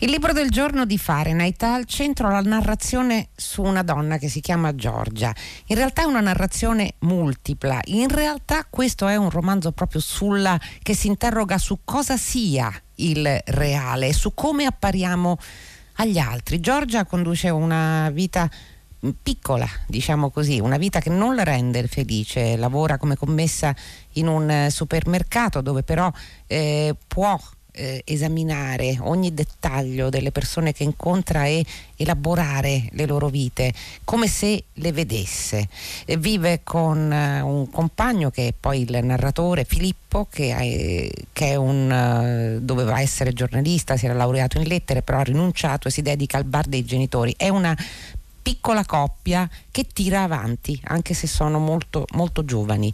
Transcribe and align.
Il 0.00 0.10
libro 0.10 0.32
del 0.32 0.50
giorno 0.50 0.84
di 0.84 0.96
Fahrenheit 0.96 1.60
ha 1.64 1.74
al 1.74 1.84
centro 1.84 2.30
la 2.30 2.40
narrazione 2.40 3.30
su 3.34 3.62
una 3.62 3.82
donna 3.82 4.16
che 4.16 4.28
si 4.28 4.40
chiama 4.40 4.76
Giorgia. 4.76 5.34
In 5.66 5.74
realtà 5.74 6.02
è 6.02 6.04
una 6.04 6.20
narrazione 6.20 6.94
multipla. 7.00 7.80
In 7.86 8.06
realtà 8.06 8.64
questo 8.70 9.08
è 9.08 9.16
un 9.16 9.28
romanzo 9.28 9.72
proprio 9.72 10.00
sulla 10.00 10.56
che 10.84 10.94
si 10.94 11.08
interroga 11.08 11.58
su 11.58 11.80
cosa 11.82 12.16
sia 12.16 12.72
il 12.96 13.40
reale, 13.46 14.12
su 14.12 14.34
come 14.34 14.66
appariamo 14.66 15.36
agli 15.94 16.18
altri. 16.18 16.60
Giorgia 16.60 17.04
conduce 17.04 17.48
una 17.48 18.08
vita 18.10 18.48
piccola, 19.20 19.68
diciamo 19.88 20.30
così, 20.30 20.60
una 20.60 20.76
vita 20.76 21.00
che 21.00 21.10
non 21.10 21.34
la 21.34 21.42
rende 21.42 21.88
felice, 21.88 22.56
lavora 22.56 22.98
come 22.98 23.16
commessa 23.16 23.74
in 24.12 24.28
un 24.28 24.68
supermercato 24.70 25.60
dove 25.60 25.82
però 25.82 26.08
eh, 26.46 26.94
può 27.08 27.36
eh, 27.78 28.02
esaminare 28.04 28.98
ogni 29.00 29.32
dettaglio 29.32 30.10
delle 30.10 30.32
persone 30.32 30.72
che 30.72 30.82
incontra 30.82 31.46
e 31.46 31.64
elaborare 31.96 32.88
le 32.92 33.06
loro 33.06 33.28
vite 33.28 33.72
come 34.04 34.26
se 34.26 34.64
le 34.74 34.92
vedesse. 34.92 35.68
E 36.04 36.16
vive 36.16 36.60
con 36.64 36.98
uh, 36.98 37.46
un 37.46 37.70
compagno 37.70 38.30
che 38.30 38.48
è 38.48 38.54
poi 38.58 38.82
il 38.82 39.04
narratore 39.04 39.64
Filippo 39.64 40.26
che, 40.30 40.54
è, 40.54 41.08
che 41.32 41.50
è 41.50 41.54
un, 41.54 42.58
uh, 42.58 42.64
doveva 42.64 43.00
essere 43.00 43.32
giornalista, 43.32 43.96
si 43.96 44.06
era 44.06 44.14
laureato 44.14 44.58
in 44.58 44.66
lettere 44.66 45.02
però 45.02 45.18
ha 45.18 45.22
rinunciato 45.22 45.88
e 45.88 45.90
si 45.90 46.02
dedica 46.02 46.36
al 46.36 46.44
bar 46.44 46.66
dei 46.66 46.84
genitori. 46.84 47.34
È 47.36 47.48
una 47.48 47.76
piccola 48.48 48.86
coppia 48.86 49.46
che 49.70 49.84
tira 49.92 50.22
avanti, 50.22 50.80
anche 50.84 51.12
se 51.12 51.26
sono 51.26 51.58
molto, 51.58 52.06
molto 52.14 52.46
giovani. 52.46 52.90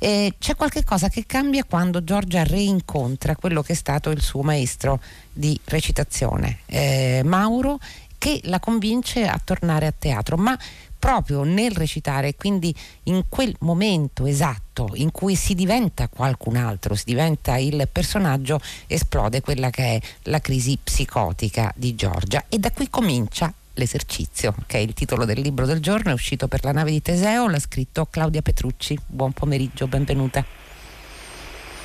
E 0.00 0.34
c'è 0.36 0.56
qualche 0.56 0.82
cosa 0.82 1.08
che 1.08 1.26
cambia 1.26 1.62
quando 1.62 2.02
Giorgia 2.02 2.42
reincontra 2.42 3.36
quello 3.36 3.62
che 3.62 3.74
è 3.74 3.76
stato 3.76 4.10
il 4.10 4.20
suo 4.20 4.42
maestro 4.42 5.00
di 5.32 5.56
recitazione, 5.66 6.58
eh, 6.66 7.22
Mauro, 7.24 7.78
che 8.18 8.40
la 8.44 8.58
convince 8.58 9.28
a 9.28 9.40
tornare 9.42 9.86
a 9.86 9.94
teatro, 9.96 10.36
ma 10.36 10.58
proprio 10.98 11.44
nel 11.44 11.70
recitare, 11.70 12.34
quindi 12.34 12.74
in 13.04 13.26
quel 13.28 13.54
momento 13.60 14.26
esatto 14.26 14.90
in 14.94 15.12
cui 15.12 15.36
si 15.36 15.54
diventa 15.54 16.08
qualcun 16.08 16.56
altro, 16.56 16.96
si 16.96 17.04
diventa 17.06 17.58
il 17.58 17.88
personaggio, 17.92 18.58
esplode 18.88 19.40
quella 19.40 19.70
che 19.70 19.84
è 19.84 20.00
la 20.22 20.40
crisi 20.40 20.76
psicotica 20.82 21.72
di 21.76 21.94
Giorgia 21.94 22.46
e 22.48 22.58
da 22.58 22.72
qui 22.72 22.90
comincia 22.90 23.54
L'esercizio, 23.78 24.54
che 24.66 24.78
è 24.78 24.80
il 24.80 24.94
titolo 24.94 25.26
del 25.26 25.38
libro 25.38 25.66
del 25.66 25.80
giorno, 25.80 26.10
è 26.10 26.14
uscito 26.14 26.48
per 26.48 26.64
la 26.64 26.72
nave 26.72 26.90
di 26.90 27.02
Teseo, 27.02 27.46
l'ha 27.46 27.58
scritto 27.58 28.06
Claudia 28.06 28.40
Petrucci. 28.40 28.98
Buon 29.06 29.32
pomeriggio, 29.32 29.86
benvenuta. 29.86 30.42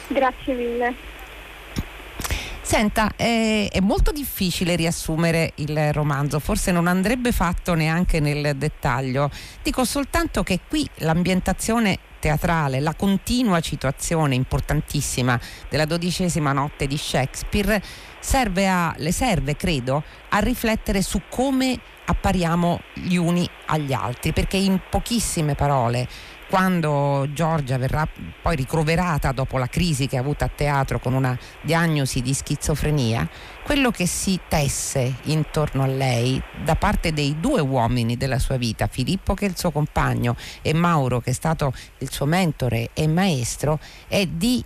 Grazie 0.08 0.53
mille. 0.53 0.95
Senta, 2.62 3.12
è, 3.17 3.67
è, 3.69 3.80
molto 3.81 4.14
difficile 4.14 4.78
riassumere 4.78 5.52
il 5.56 5.92
romanzo, 5.92 6.39
forse 6.39 6.72
non 6.72 6.88
andrebbe 6.88 7.34
fatto 7.34 7.73
neanche 7.73 8.22
nel 8.22 8.56
dettaglio. 8.56 9.30
Dico 9.62 9.84
soltanto 9.84 10.44
che 10.44 10.62
qui 10.69 10.88
l'ambientazione 11.00 12.00
teatrale, 12.22 12.80
la 12.80 12.94
continua 12.94 13.59
citazione 13.59 14.36
importantissima 14.36 15.38
della 15.67 15.86
dodicesima 15.86 16.53
notte 16.53 16.86
di 16.86 16.95
Shakespeare 16.95 17.81
serve 18.19 18.69
a, 18.69 18.94
le 18.97 19.11
serve, 19.11 19.58
credo, 19.58 20.03
a 20.30 20.39
riflettere 20.39 21.02
su 21.02 21.23
come 21.28 21.78
appariamo 22.05 22.80
gli 22.94 23.16
uni 23.16 23.50
agli 23.66 23.91
altri, 23.91 24.31
perché 24.33 24.58
in 24.58 24.80
pochissime 24.89 25.55
parole 25.55 26.08
quando 26.52 27.30
Giorgia 27.31 27.77
verrà 27.77 28.05
poi 28.41 28.57
ricoverata 28.57 29.31
dopo 29.31 29.57
la 29.57 29.67
crisi 29.67 30.07
che 30.07 30.17
ha 30.17 30.19
avuto 30.19 30.44
a 30.44 30.49
teatro 30.53 30.99
con 30.99 31.13
una 31.13 31.39
diagnosi 31.61 32.21
di 32.21 32.33
schizofrenia, 32.33 33.25
quello 33.63 33.89
che 33.89 34.05
si 34.05 34.38
tesse 34.49 35.16
intorno 35.23 35.83
a 35.83 35.88
lei 35.88 36.44
da 36.61 36.75
parte 36.75 37.13
dei 37.13 37.39
due 37.39 37.61
uomini 37.61 38.17
della 38.17 38.38
sua 38.38 38.57
vita, 38.57 38.88
Filippo 38.88 39.33
che 39.33 39.45
è 39.45 39.49
il 39.49 39.57
suo 39.57 39.72
compagno 39.72 40.35
e 40.61 40.73
Mauro 40.73 41.22
che 41.22 41.29
è 41.29 41.33
stato 41.33 41.72
il 41.99 42.11
suo 42.11 42.25
mentore 42.25 42.89
e 42.94 43.07
maestro, 43.07 43.79
è 44.09 44.25
di 44.25 44.62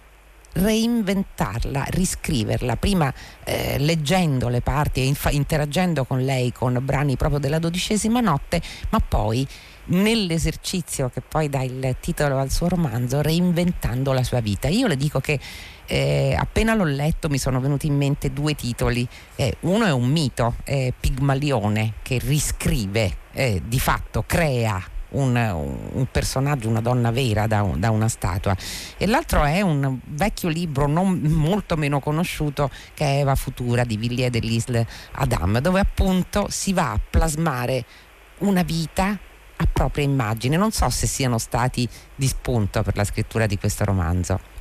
reinventarla, 0.55 1.85
riscriverla, 1.89 2.77
prima 2.77 3.13
eh, 3.43 3.77
leggendo 3.79 4.47
le 4.47 4.61
parti 4.61 5.01
e 5.01 5.13
interagendo 5.31 6.05
con 6.05 6.23
lei 6.23 6.51
con 6.51 6.77
brani 6.81 7.17
proprio 7.17 7.39
della 7.39 7.59
dodicesima 7.59 8.21
notte, 8.21 8.61
ma 8.89 8.99
poi 8.99 9.45
nell'esercizio 9.87 11.09
che 11.09 11.21
poi 11.21 11.49
dà 11.49 11.61
il 11.61 11.95
titolo 11.99 12.37
al 12.37 12.51
suo 12.51 12.69
romanzo, 12.69 13.21
reinventando 13.21 14.13
la 14.13 14.23
sua 14.23 14.39
vita. 14.39 14.67
Io 14.67 14.87
le 14.87 14.97
dico 14.97 15.19
che 15.19 15.39
eh, 15.87 16.35
appena 16.37 16.73
l'ho 16.73 16.85
letto 16.85 17.29
mi 17.29 17.37
sono 17.37 17.59
venuti 17.59 17.87
in 17.87 17.95
mente 17.95 18.31
due 18.31 18.55
titoli. 18.55 19.07
Eh, 19.35 19.57
uno 19.61 19.85
è 19.85 19.91
un 19.91 20.07
mito, 20.07 20.55
eh, 20.63 20.93
Pigmalione, 20.97 21.95
che 22.01 22.17
riscrive, 22.17 23.17
eh, 23.33 23.61
di 23.65 23.79
fatto 23.79 24.23
crea 24.25 24.93
un, 25.15 25.35
un, 25.93 26.05
personaggio, 26.11 26.69
una 26.69 26.81
donna 26.81 27.11
vera 27.11 27.47
da, 27.47 27.61
da, 27.75 27.91
una 27.91 28.07
statua. 28.07 28.55
E 28.97 29.07
l'altro 29.07 29.43
è 29.43 29.61
un 29.61 29.99
vecchio 30.03 30.49
libro 30.49 30.87
non 30.87 31.19
molto 31.19 31.75
meno 31.75 31.99
conosciuto 31.99 32.69
che 32.93 33.05
è 33.05 33.19
Eva 33.19 33.35
Futura 33.35 33.83
di 33.83 33.97
Villiers 33.97 34.31
de 34.31 34.39
l'Isle 34.39 34.87
Adam, 35.13 35.59
dove 35.59 35.79
appunto 35.79 36.47
si 36.49 36.73
va 36.73 36.91
a 36.91 36.99
plasmare 37.09 37.83
una 38.39 38.63
vita 38.63 39.17
a 39.57 39.67
propria 39.71 40.03
immagine. 40.03 40.57
Non 40.57 40.71
so 40.71 40.89
se 40.89 41.07
siano 41.07 41.37
stati 41.37 41.87
di 42.15 42.27
spunto 42.27 42.83
per 42.83 42.95
la 42.95 43.03
scrittura 43.03 43.45
di 43.45 43.57
questo 43.57 43.83
romanzo. 43.85 44.53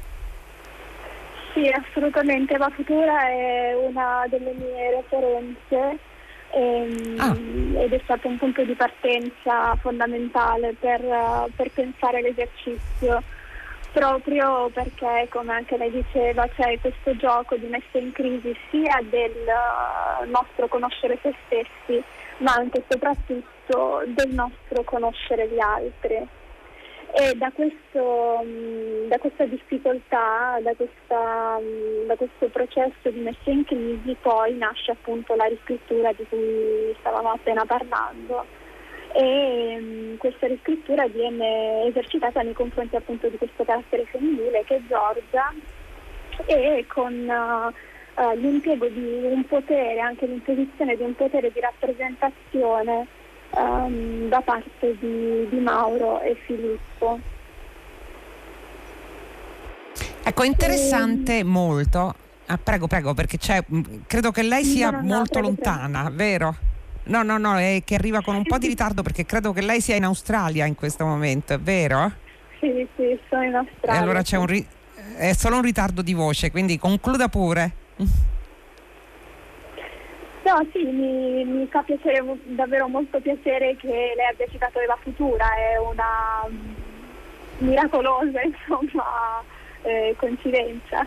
Sì, 1.52 1.68
assolutamente. 1.68 2.54
Eva 2.54 2.68
Futura 2.70 3.28
è 3.28 3.74
una 3.74 4.26
delle 4.28 4.52
mie 4.54 4.90
referenze 4.90 5.98
ehm, 6.50 7.14
ah. 7.18 7.82
ed 7.82 7.92
è 7.92 8.00
stato 8.04 8.28
un 8.28 8.38
punto 8.38 8.62
di 8.64 8.74
partenza 8.74 9.74
fondamentale 9.76 10.74
per, 10.78 11.00
per 11.54 11.70
pensare 11.70 12.22
l'esercizio 12.22 13.22
proprio 13.94 14.68
perché, 14.70 15.28
come 15.30 15.52
anche 15.52 15.76
lei 15.76 15.90
diceva, 15.90 16.48
c'è 16.48 16.78
questo 16.80 17.16
gioco 17.16 17.54
di 17.54 17.66
messa 17.66 17.96
in 17.96 18.10
crisi 18.10 18.52
sia 18.68 19.00
del 19.08 19.46
nostro 20.26 20.66
conoscere 20.66 21.16
se 21.22 21.32
stessi, 21.46 22.02
ma 22.38 22.54
anche 22.54 22.78
e 22.78 22.84
soprattutto 22.88 24.02
del 24.06 24.34
nostro 24.34 24.82
conoscere 24.82 25.48
gli 25.48 25.60
altri. 25.60 26.26
E 27.16 27.32
da, 27.36 27.52
questo, 27.52 28.42
mm, 28.44 29.06
da 29.06 29.18
questa 29.18 29.44
difficoltà, 29.44 30.58
da, 30.60 30.74
questa, 30.74 31.60
mm, 31.60 32.06
da, 32.06 32.16
questo 32.16 32.48
processo 32.48 33.08
di 33.08 33.20
messa 33.20 33.50
in 33.50 33.64
crisi 33.64 34.16
poi 34.20 34.56
nasce 34.56 34.90
appunto 34.90 35.36
la 35.36 35.44
riscrittura 35.44 36.12
di 36.12 36.26
cui 36.28 36.92
stavamo 36.98 37.30
appena 37.30 37.64
parlando. 37.64 38.44
E 39.12 39.76
um, 39.78 40.16
questa 40.16 40.48
riscrittura 40.48 41.06
viene 41.06 41.84
esercitata 41.84 42.42
nei 42.42 42.52
confronti 42.52 42.96
appunto 42.96 43.28
di 43.28 43.38
questo 43.38 43.62
carattere 43.62 44.06
femminile 44.06 44.64
che 44.64 44.74
è 44.74 44.80
Giorgia 44.88 45.54
e 46.46 46.84
con 46.88 47.12
uh, 47.12 48.34
l'impiego 48.34 48.88
di 48.88 49.20
un 49.22 49.44
potere, 49.46 50.00
anche 50.00 50.26
l'imposizione 50.26 50.96
di 50.96 51.04
un 51.04 51.14
potere 51.14 51.52
di 51.52 51.60
rappresentazione 51.60 53.06
um, 53.56 54.28
da 54.28 54.40
parte 54.40 54.96
di, 54.98 55.48
di, 55.48 55.58
Mauro 55.58 56.20
e 56.20 56.36
Filippo. 56.46 57.18
Ecco, 60.22 60.44
interessante 60.44 61.38
e... 61.38 61.44
molto. 61.44 62.14
Ah, 62.46 62.58
prego, 62.58 62.86
prego, 62.86 63.14
perché 63.14 63.38
mm, 63.72 63.82
credo 64.06 64.30
che 64.30 64.42
lei 64.42 64.64
sia 64.64 64.90
no, 64.90 65.00
no, 65.00 65.16
molto 65.16 65.40
no, 65.40 65.46
lontana, 65.46 66.10
vero? 66.12 66.56
No, 67.04 67.22
no, 67.22 67.36
no, 67.38 67.56
è 67.58 67.82
che 67.84 67.94
arriva 67.96 68.22
con 68.22 68.34
un 68.34 68.44
po' 68.44 68.58
di 68.58 68.66
ritardo 68.66 69.02
perché 69.02 69.26
credo 69.26 69.52
che 69.52 69.60
lei 69.60 69.80
sia 69.80 69.94
in 69.94 70.04
Australia 70.04 70.64
in 70.64 70.74
questo 70.74 71.04
momento, 71.04 71.52
è 71.52 71.58
vero? 71.58 72.12
Sì, 72.60 72.86
sì, 72.96 73.18
sono 73.28 73.42
in 73.42 73.54
Australia. 73.54 74.00
E 74.00 74.02
allora 74.02 74.22
c'è 74.22 74.36
un 74.36 74.46
ri- 74.46 74.66
è 75.16 75.32
solo 75.34 75.56
un 75.56 75.62
ritardo 75.62 76.02
di 76.02 76.14
voce, 76.14 76.50
quindi 76.50 76.78
concluda 76.78 77.28
pure. 77.28 77.72
No, 80.44 80.66
sì, 80.72 80.84
mi, 80.84 81.42
mi, 81.44 81.66
fa 81.70 81.80
piacere, 81.82 82.22
davvero 82.44 82.86
molto 82.86 83.18
piacere 83.18 83.76
che 83.76 83.88
lei 83.88 84.26
abbia 84.30 84.46
citato 84.50 84.78
Eva 84.78 84.98
Futura, 85.00 85.46
è 85.54 85.78
una 85.78 86.46
miracolosa 87.58 88.42
insomma, 88.44 89.42
eh, 89.82 90.14
coincidenza. 90.18 91.06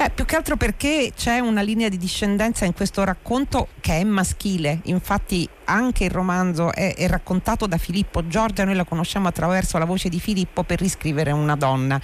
Eh, 0.00 0.10
più 0.10 0.26
che 0.26 0.36
altro 0.36 0.56
perché 0.56 1.12
c'è 1.16 1.38
una 1.38 1.62
linea 1.62 1.88
di 1.88 1.96
discendenza 1.96 2.66
in 2.66 2.74
questo 2.74 3.04
racconto 3.04 3.68
che 3.80 3.94
è 4.00 4.04
maschile, 4.04 4.80
infatti 4.84 5.48
anche 5.64 6.04
il 6.04 6.10
romanzo 6.10 6.72
è, 6.72 6.94
è, 6.94 7.08
raccontato 7.08 7.66
da 7.66 7.78
Filippo 7.78 8.26
Giorgia, 8.28 8.64
noi 8.64 8.74
la 8.74 8.84
conosciamo 8.84 9.28
attraverso 9.28 9.78
la 9.78 9.86
voce 9.86 10.10
di 10.10 10.20
Filippo 10.20 10.62
per 10.62 10.78
riscrivere 10.78 11.32
una 11.32 11.56
donna. 11.56 12.00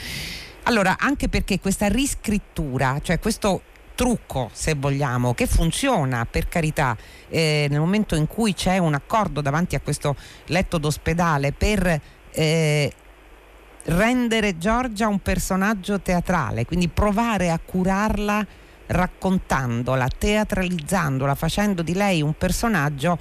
Allora, 0.64 0.96
anche 0.98 1.28
perché 1.28 1.60
questa 1.60 1.88
riscrittura, 1.88 2.98
cioè 3.02 3.18
questo 3.18 3.60
trucco, 3.94 4.50
se 4.52 4.74
vogliamo, 4.74 5.34
che 5.34 5.46
funziona 5.46 6.26
per 6.26 6.48
carità 6.48 6.96
eh, 7.28 7.66
nel 7.70 7.80
momento 7.80 8.16
in 8.16 8.26
cui 8.26 8.54
c'è 8.54 8.78
un 8.78 8.94
accordo 8.94 9.40
davanti 9.40 9.74
a 9.74 9.80
questo 9.80 10.16
letto 10.46 10.78
d'ospedale 10.78 11.52
per 11.52 12.00
eh, 12.30 12.92
rendere 13.84 14.58
Giorgia 14.58 15.08
un 15.08 15.20
personaggio 15.20 16.00
teatrale, 16.00 16.64
quindi 16.64 16.88
provare 16.88 17.50
a 17.50 17.58
curarla 17.58 18.46
raccontandola, 18.86 20.08
teatralizzandola, 20.08 21.34
facendo 21.34 21.82
di 21.82 21.94
lei 21.94 22.22
un 22.22 22.34
personaggio, 22.34 23.18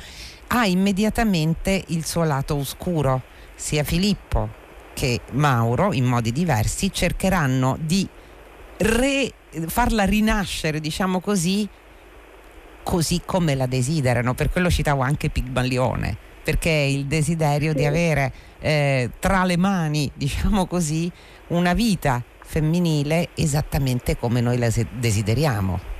ha 0.48 0.66
immediatamente 0.66 1.84
il 1.88 2.06
suo 2.06 2.24
lato 2.24 2.56
oscuro. 2.56 3.22
Sia 3.56 3.84
Filippo 3.84 4.62
che 4.94 5.22
Mauro, 5.32 5.94
in 5.94 6.06
modi 6.06 6.32
diversi, 6.32 6.92
cercheranno 6.92 7.78
di 7.80 8.08
re, 8.78 9.32
farla 9.68 10.04
rinascere, 10.04 10.80
diciamo 10.80 11.20
così, 11.20 11.68
così 12.84 13.22
come 13.26 13.56
la 13.56 13.66
desiderano. 13.66 14.34
Per 14.34 14.50
quello 14.50 14.70
citavo 14.70 15.02
anche 15.02 15.30
Pigmalione, 15.30 16.16
perché 16.44 16.70
il 16.70 17.06
desiderio 17.06 17.74
di 17.74 17.86
avere 17.86 18.32
eh, 18.60 19.10
tra 19.20 19.44
le 19.44 19.58
mani, 19.58 20.12
diciamo 20.14 20.66
così, 20.66 21.12
una 21.48 21.74
vita 21.74 22.22
femminile 22.44 23.30
esattamente 23.36 24.18
come 24.18 24.42
noi 24.42 24.58
la 24.58 24.70
desideriamo. 24.92 25.92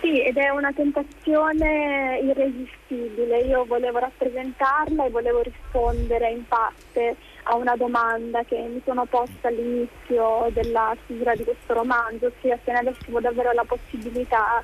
Sì, 0.00 0.22
ed 0.22 0.36
è 0.36 0.50
una 0.50 0.70
tentazione 0.72 2.20
irresistibile. 2.22 3.38
Io 3.40 3.64
volevo 3.64 3.98
rappresentarla 3.98 5.06
e 5.06 5.10
volevo 5.10 5.40
rispondere 5.40 6.30
in 6.30 6.46
parte 6.46 7.16
a 7.44 7.56
una 7.56 7.76
domanda 7.76 8.42
che 8.44 8.56
mi 8.56 8.80
sono 8.84 9.04
posta 9.06 9.48
all'inizio 9.48 10.48
della 10.52 10.96
stesura 11.04 11.34
di 11.34 11.44
questo 11.44 11.74
romanzo, 11.74 12.26
ossia 12.26 12.58
se 12.64 12.72
ne 12.72 12.78
avessimo 12.78 13.20
davvero 13.20 13.52
la 13.52 13.64
possibilità 13.64 14.62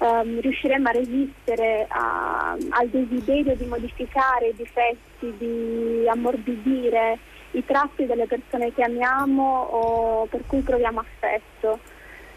um, 0.00 0.40
riusciremmo 0.40 0.88
a 0.88 0.92
resistere 0.92 1.86
a, 1.88 2.56
al 2.70 2.88
desiderio 2.88 3.54
di 3.56 3.64
modificare 3.66 4.48
i 4.48 4.54
difetti, 4.54 5.34
di 5.38 6.06
ammorbidire 6.08 7.18
i 7.52 7.64
tratti 7.64 8.06
delle 8.06 8.26
persone 8.26 8.72
che 8.74 8.82
amiamo 8.82 9.62
o 9.62 10.26
per 10.26 10.42
cui 10.46 10.60
proviamo 10.60 11.00
affetto. 11.00 11.78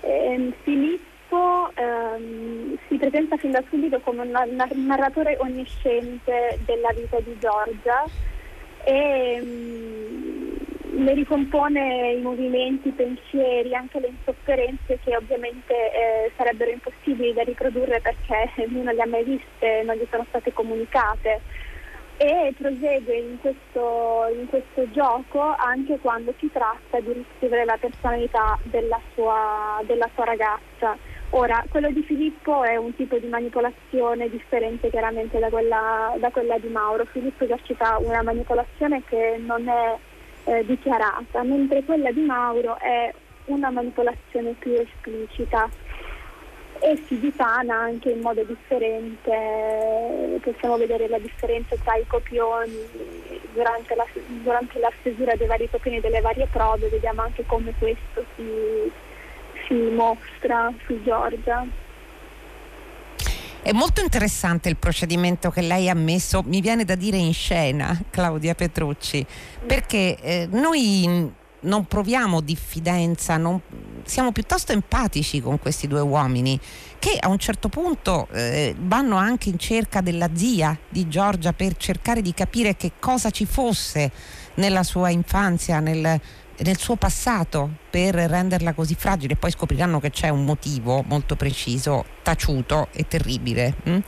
E, 0.02 0.10
ehm, 0.10 0.54
Filippo 0.64 1.70
ehm, 1.76 2.78
si 2.88 2.96
presenta 2.96 3.38
fin 3.38 3.52
da 3.52 3.64
subito 3.70 4.00
come 4.00 4.22
un 4.22 4.86
narratore 4.86 5.38
onnisciente 5.40 6.60
della 6.66 6.92
vita 6.94 7.20
di 7.20 7.38
Giorgia 7.40 8.06
e 8.86 9.40
um, 9.42 10.58
le 11.04 11.14
ricompone 11.14 12.12
i 12.12 12.22
movimenti, 12.22 12.90
i 12.90 12.92
pensieri, 12.92 13.74
anche 13.74 14.00
le 14.00 14.08
insofferenze 14.08 15.00
che 15.04 15.16
ovviamente 15.16 15.74
eh, 15.74 16.32
sarebbero 16.36 16.72
impossibili 16.72 17.34
da 17.34 17.44
riprodurre 17.44 18.02
perché 18.02 18.52
lui 18.68 18.84
non 18.84 18.94
le 18.96 19.02
ha 19.02 19.08
mai 19.08 19.24
viste, 19.24 19.84
non 19.84 19.96
gli 19.96 20.08
sono 20.10 20.26
state 20.30 20.54
comunicate 20.54 21.42
e 22.22 22.54
prosegue 22.56 23.16
in 23.16 23.40
questo, 23.40 24.28
in 24.32 24.48
questo, 24.48 24.92
gioco 24.92 25.42
anche 25.58 25.98
quando 25.98 26.32
si 26.38 26.52
tratta 26.52 27.00
di 27.00 27.14
riscrivere 27.14 27.66
la 27.66 27.78
personalità 27.80 28.60
della 28.62 29.00
sua, 29.16 29.82
della 29.86 30.08
sua, 30.14 30.26
ragazza. 30.26 30.96
Ora, 31.34 31.64
quello 31.70 31.90
di 31.92 32.04
Filippo 32.04 32.62
è 32.64 32.76
un 32.76 32.94
tipo 32.94 33.18
di 33.18 33.28
manipolazione 33.28 34.30
differente 34.30 34.90
chiaramente 34.90 35.40
da 35.40 35.48
quella, 35.48 36.14
da 36.20 36.30
quella 36.30 36.58
di 36.58 36.68
Mauro. 36.68 37.06
Filippo 37.06 37.46
esercita 37.46 37.98
una 38.00 38.22
manipolazione 38.22 39.02
che 39.06 39.40
non 39.40 39.66
è 39.70 39.98
eh, 40.44 40.66
dichiarata, 40.66 41.42
mentre 41.44 41.84
quella 41.84 42.12
di 42.12 42.20
Mauro 42.22 42.78
è 42.80 43.14
una 43.46 43.70
manipolazione 43.70 44.56
più 44.60 44.74
esplicita 44.74 45.70
e 46.80 47.02
si 47.08 47.18
dipana 47.18 47.76
anche 47.76 48.10
in 48.10 48.20
modo 48.20 48.44
differente, 48.44 50.40
possiamo 50.42 50.76
vedere 50.78 51.08
la 51.08 51.20
differenza 51.20 51.78
tra 51.82 51.96
i 51.96 52.06
copioni 52.08 52.76
durante 53.54 53.96
la, 53.96 54.06
durante 54.44 54.80
la 54.80 54.92
stesura 55.00 55.36
dei 55.36 55.48
vari 55.48 55.70
copioni 55.70 56.02
delle 56.02 56.20
varie 56.20 56.48
prove, 56.48 56.90
vediamo 56.90 57.22
anche 57.22 57.46
come 57.46 57.74
questo 57.78 58.26
si, 58.36 58.92
si 59.72 59.94
mostra 59.96 60.74
su 60.86 61.02
Giorgia. 61.02 61.66
È 63.64 63.72
molto 63.72 64.02
interessante 64.02 64.68
il 64.70 64.76
procedimento 64.76 65.50
che 65.50 65.62
lei 65.62 65.88
ha 65.88 65.94
messo, 65.94 66.44
mi 66.46 66.62
viene 66.62 66.84
da 66.84 66.96
dire 66.96 67.18
in 67.18 67.34
scena, 67.34 67.98
Claudia 68.10 68.54
Petrucci, 68.56 69.26
perché 69.66 70.18
eh, 70.20 70.48
noi 70.52 71.40
non 71.62 71.86
proviamo 71.86 72.42
diffidenza, 72.42 73.38
non, 73.38 73.62
siamo 74.04 74.32
piuttosto 74.32 74.72
empatici 74.72 75.42
con 75.42 75.60
questi 75.60 75.88
due 75.88 76.02
uomini 76.02 76.60
che 76.98 77.18
a 77.20 77.28
un 77.28 77.38
certo 77.38 77.70
punto 77.70 78.28
eh, 78.32 78.76
vanno 78.80 79.16
anche 79.16 79.50
in 79.50 79.60
cerca 79.60 80.02
della 80.02 80.30
zia 80.34 80.76
di 80.90 81.08
Giorgia 81.08 81.54
per 81.54 81.78
cercare 81.78 82.24
di 82.24 82.34
capire 82.34 82.76
che 82.76 82.94
cosa 83.00 83.30
ci 83.30 83.46
fosse 83.46 84.12
nella 84.56 84.82
sua 84.82 85.10
infanzia, 85.10 85.80
nel, 85.80 86.20
nel 86.60 86.78
suo 86.78 86.96
passato 86.96 87.70
per 87.90 88.16
renderla 88.16 88.74
così 88.74 88.96
fragile. 88.96 89.36
Poi 89.36 89.52
scopriranno 89.52 90.00
che 90.00 90.10
c'è 90.10 90.30
un 90.30 90.46
motivo 90.46 91.04
molto 91.08 91.36
preciso, 91.36 92.06
taciuto 92.22 92.88
e 92.92 93.08
terribile, 93.08 93.76
mh? 93.84 93.92
Hm, 93.92 94.00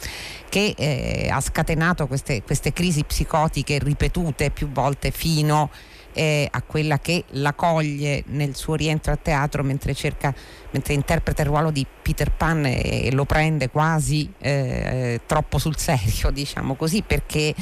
che 0.50 0.74
eh, 0.78 1.30
ha 1.32 1.42
scatenato 1.42 2.08
queste, 2.08 2.44
queste 2.44 2.74
crisi 2.74 3.04
psicotiche 3.04 3.80
ripetute 3.80 4.52
più 4.52 4.70
volte 4.70 5.10
fino 5.10 5.70
eh, 6.14 6.48
a 6.50 6.62
quella 6.62 7.00
che 7.00 7.26
la 7.30 7.54
coglie 7.54 8.24
nel 8.28 8.56
suo 8.56 8.76
rientro 8.76 9.12
a 9.12 9.18
teatro 9.18 9.64
mentre, 9.64 9.94
cerca, 9.94 10.34
mentre 10.72 10.94
interpreta 10.94 11.42
il 11.42 11.48
ruolo 11.48 11.72
di 11.72 11.86
Peter 12.02 12.32
Pan 12.32 12.66
e, 12.66 13.08
e 13.08 13.12
lo 13.12 13.26
prende 13.26 13.70
quasi 13.70 14.32
eh, 14.38 15.22
troppo 15.26 15.58
sul 15.58 15.78
serio, 15.78 16.30
diciamo 16.32 16.76
così, 16.76 17.02
perché 17.02 17.54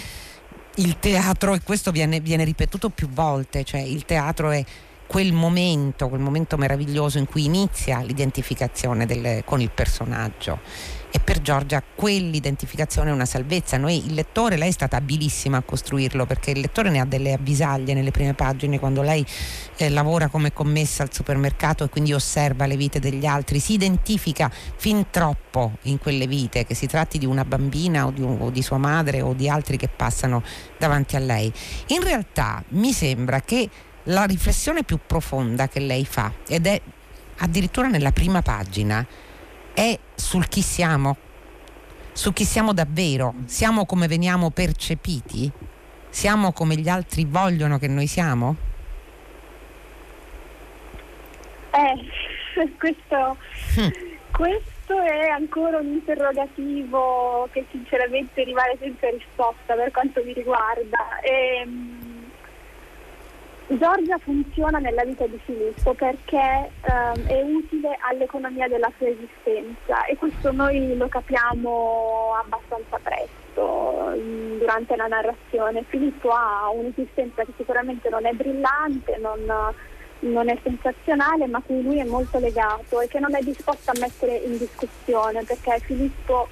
il 0.76 1.00
teatro, 1.00 1.54
e 1.54 1.62
questo 1.64 1.92
viene, 1.92 2.20
viene 2.20 2.44
ripetuto 2.44 2.90
più 2.90 3.10
volte, 3.10 3.64
cioè 3.64 3.82
il 3.82 4.06
teatro 4.06 4.52
è 4.52 4.64
quel 5.08 5.34
momento, 5.34 6.08
quel 6.08 6.22
momento 6.22 6.56
meraviglioso 6.58 7.18
in 7.18 7.26
cui 7.26 7.44
inizia 7.44 8.02
l'identificazione 8.02 9.06
del, 9.06 9.44
con 9.44 9.60
il 9.60 9.70
personaggio 9.70 10.60
e 11.12 11.20
per 11.20 11.42
Giorgia 11.42 11.84
quell'identificazione 11.96 13.10
è 13.10 13.14
una 13.14 13.26
salvezza. 13.26 13.78
Noi, 13.78 14.06
il 14.06 14.14
lettore, 14.14 14.56
lei 14.56 14.70
è 14.70 14.72
stata 14.72 14.96
abilissima 14.96 15.58
a 15.58 15.62
costruirlo 15.62 16.26
perché 16.26 16.52
il 16.52 16.62
lettore 16.62 16.90
ne 16.90 17.00
ha 17.00 17.06
delle 17.06 17.34
avvisaglie 17.34 17.94
nelle 17.94 18.12
prime 18.12 18.34
pagine 18.34 18.80
quando 18.80 19.02
lei 19.02 19.26
eh, 19.78 19.90
lavora 19.90 20.30
come 20.30 20.54
commessa 20.54 21.04
al 21.04 21.14
supermercato 21.14 21.84
e 21.84 21.90
quindi 21.90 22.14
osserva 22.14 22.66
le 22.66 22.78
vite 22.78 23.00
degli 23.00 23.26
altri, 23.26 23.60
si 23.60 23.74
identifica 23.74 24.50
fin 24.50 25.08
troppo 25.10 25.74
in 25.84 26.00
quelle 26.00 26.28
vite, 26.28 26.66
che 26.66 26.76
si 26.76 26.88
tratti 26.88 27.18
di 27.18 27.26
una 27.26 27.44
bambina 27.44 28.06
o 28.06 28.12
di, 28.12 28.22
un, 28.22 28.38
o 28.40 28.50
di 28.50 28.62
sua 28.62 28.78
madre 28.78 29.22
o 29.22 29.34
di 29.34 29.50
altri 29.50 29.76
che 29.76 29.90
passano 29.90 30.44
davanti 30.78 31.18
a 31.18 31.20
lei. 31.20 31.52
In 31.88 32.04
realtà 32.04 32.64
mi 32.70 32.94
sembra 32.94 33.42
che 33.42 33.70
la 34.06 34.24
riflessione 34.24 34.84
più 34.84 34.98
profonda 35.06 35.68
che 35.68 35.80
lei 35.80 36.06
fa, 36.06 36.32
ed 36.48 36.66
è 36.66 36.82
addirittura 37.38 37.88
nella 37.88 38.12
prima 38.12 38.42
pagina, 38.42 39.06
è 39.74 39.98
sul 40.16 40.48
chi 40.48 40.62
siamo, 40.62 41.18
su 42.12 42.34
chi 42.34 42.44
siamo 42.44 42.74
davvero, 42.74 43.34
siamo 43.46 43.86
come 43.86 44.08
veniamo 44.08 44.50
percepiti, 44.50 45.52
siamo 46.10 46.52
come 46.52 46.76
gli 46.76 46.90
altri 46.90 47.26
vogliono 47.26 47.78
che 47.78 47.88
noi 47.88 48.08
siamo? 48.08 48.56
Eh, 51.72 52.72
questo, 52.78 53.38
hm. 53.76 53.90
questo 54.32 55.00
è 55.00 55.30
ancora 55.30 55.78
un 55.78 55.88
interrogativo 55.88 57.48
che 57.52 57.66
sinceramente 57.72 58.44
rimane 58.44 58.76
senza 58.80 59.10
risposta 59.10 59.74
per 59.74 59.92
quanto 59.92 60.22
mi 60.24 60.34
riguarda. 60.34 61.20
Ehm, 61.24 62.01
Giorgia 63.68 64.18
funziona 64.18 64.80
nella 64.80 65.04
vita 65.04 65.26
di 65.28 65.40
Filippo 65.46 65.94
perché 65.94 66.72
ehm, 66.82 67.26
è 67.28 67.42
utile 67.42 67.98
all'economia 68.02 68.68
della 68.68 68.92
sua 68.98 69.08
esistenza 69.08 70.06
e 70.06 70.18
questo 70.18 70.52
noi 70.52 70.96
lo 70.98 71.08
capiamo 71.08 72.36
abbastanza 72.44 73.00
presto 73.02 74.14
mm, 74.16 74.58
durante 74.58 74.96
la 74.96 75.08
narrazione. 75.08 75.84
Filippo 75.88 76.30
ha 76.30 76.70
un'esistenza 76.70 77.44
che 77.44 77.54
sicuramente 77.56 78.10
non 78.10 78.26
è 78.26 78.34
brillante, 78.34 79.18
non, 79.18 79.40
non 80.20 80.50
è 80.50 80.58
sensazionale, 80.64 81.48
ma 81.48 81.60
a 81.60 81.64
cui 81.66 81.82
lui 81.82 82.00
è 82.00 82.06
molto 82.06 82.40
legato 82.40 83.00
e 83.00 83.08
che 83.08 83.20
non 83.20 83.36
è 83.36 83.40
disposto 83.42 83.92
a 83.92 84.00
mettere 84.00 84.36
in 84.36 84.58
discussione 84.58 85.44
perché 85.44 85.80
Filippo 85.80 86.50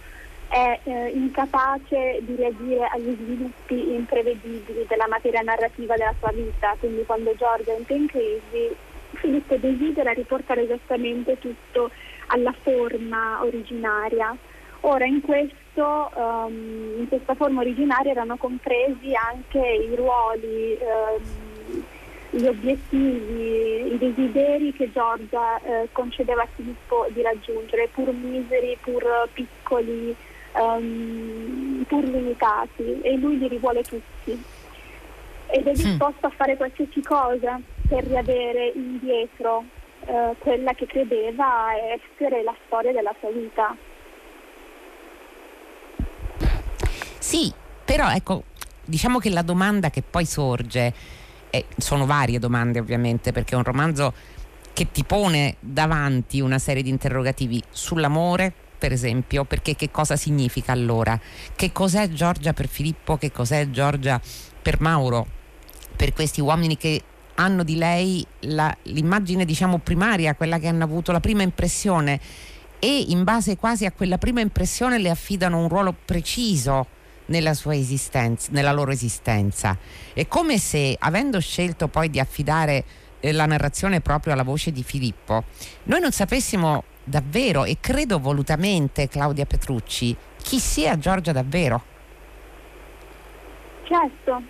è 0.50 0.80
eh, 0.84 1.10
incapace 1.10 2.20
di 2.22 2.36
reagire 2.36 2.88
agli 2.92 3.16
sviluppi 3.16 3.94
imprevedibili 3.94 4.86
della 4.88 5.08
materia 5.08 5.42
narrativa 5.42 5.96
della 5.96 6.14
sua 6.18 6.32
vita, 6.32 6.76
quindi 6.80 7.06
quando 7.06 7.36
Giorgio 7.36 7.76
entra 7.76 7.96
in 7.96 8.08
crisi, 8.08 8.76
Filippo 9.14 9.56
desidera 9.58 10.12
riportare 10.12 10.64
esattamente 10.64 11.38
tutto 11.38 11.92
alla 12.28 12.54
forma 12.62 13.44
originaria. 13.44 14.36
Ora 14.82 15.06
in, 15.06 15.22
questo, 15.22 16.10
um, 16.16 16.96
in 16.98 17.08
questa 17.08 17.36
forma 17.36 17.62
originaria 17.62 18.12
erano 18.12 18.38
compresi 18.38 19.14
anche 19.14 19.60
i 19.60 19.94
ruoli, 19.96 20.78
um, 20.80 21.84
gli 22.32 22.46
obiettivi, 22.46 23.94
i 23.94 23.98
desideri 23.98 24.72
che 24.74 24.92
Giorgia 24.92 25.60
eh, 25.62 25.90
concedeva 25.92 26.44
a 26.44 26.48
Filippo 26.56 27.08
di 27.10 27.22
raggiungere, 27.22 27.90
pur 27.92 28.14
miseri, 28.14 28.78
pur 28.82 29.28
piccoli, 29.34 30.16
um, 30.54 31.84
pur 31.88 32.04
limitati 32.04 33.02
e 33.02 33.16
lui 33.18 33.38
li 33.38 33.48
rivuole 33.48 33.84
tutti 33.84 34.44
ed 35.52 35.66
è 35.66 35.72
disposto 35.72 36.28
a 36.28 36.30
fare 36.30 36.58
qualsiasi 36.58 37.02
cosa 37.02 37.60
per 37.88 38.04
riavere 38.06 38.72
indietro 38.76 39.64
eh, 40.06 40.36
quella 40.38 40.74
che 40.74 40.86
credeva 40.86 41.74
essere 41.76 42.44
la 42.44 42.56
storia 42.66 42.92
della 42.92 43.14
sua 43.20 43.32
vita. 43.32 43.76
Sì, 47.18 47.52
però 47.84 48.10
ecco, 48.10 48.44
diciamo 48.86 49.18
che 49.18 49.30
la 49.30 49.42
domanda 49.42 49.90
che 49.90 50.04
poi 50.04 50.26
sorge, 50.26 50.94
eh, 51.50 51.66
sono 51.78 52.06
varie 52.06 52.40
domande 52.40 52.80
ovviamente, 52.80 53.32
perché 53.32 53.56
è 53.56 53.58
un 53.58 53.64
romanzo 53.64 54.14
che 54.72 54.92
ti 54.92 55.04
pone 55.04 55.56
davanti 55.60 56.40
una 56.40 56.60
serie 56.60 56.84
di 56.84 56.90
interrogativi 56.90 57.62
sull'amore, 57.70 58.54
per 58.80 58.92
esempio, 58.92 59.44
perché 59.44 59.76
che 59.76 59.92
cosa 59.92 60.16
significa 60.16 60.72
allora? 60.72 61.20
Che 61.56 61.72
cos'è 61.72 62.10
Giorgia 62.10 62.54
per 62.54 62.68
Filippo? 62.68 63.18
Che 63.18 63.32
cos'è 63.32 63.70
Giorgia 63.70 64.20
per 64.62 64.80
Mauro? 64.80 65.28
Per 65.96 66.14
questi 66.14 66.42
uomini 66.42 66.78
che 66.78 67.04
hanno 67.36 67.64
di 67.64 67.76
lei 67.76 68.26
la, 68.42 68.76
l'immagine 68.84 69.46
diciamo 69.46 69.78
primaria, 69.80 70.36
quella 70.36 70.58
che 70.58 70.68
hanno 70.68 70.84
avuto 70.84 71.12
la 71.12 71.20
prima 71.20 71.44
impressione 71.44 72.20
e 72.80 73.06
in 73.10 73.24
base 73.24 73.58
quasi 73.58 73.86
a 73.86 73.92
quella 73.92 74.18
prima 74.18 74.40
impressione 74.40 74.98
le 74.98 75.10
affidano 75.10 75.60
un 75.60 75.68
ruolo 75.68 75.94
preciso 75.94 76.88
nella, 77.26 77.54
nella 78.50 78.72
loro 78.72 78.92
esistenza. 78.92 79.78
È 80.14 80.28
come 80.28 80.58
se, 80.58 80.96
avendo 81.00 81.40
scelto 81.40 81.88
poi 81.88 82.10
di 82.10 82.20
affidare 82.20 82.84
eh, 83.20 83.32
la 83.32 83.46
narrazione 83.46 84.02
proprio 84.02 84.34
alla 84.34 84.44
voce 84.44 84.72
di 84.72 84.84
Filippo, 84.84 85.44
noi 85.84 86.00
non 86.00 86.12
sapessimo 86.12 86.84
davvero, 87.10 87.66
e 87.66 87.78
credo 87.82 88.20
volutamente 88.20 89.08
Claudia 89.08 89.46
Petrucci, 89.46 90.16
chi 90.42 90.60
sia 90.60 90.98
Giorgia 90.98 91.32
davvero. 91.32 91.84
Certo, 93.84 94.42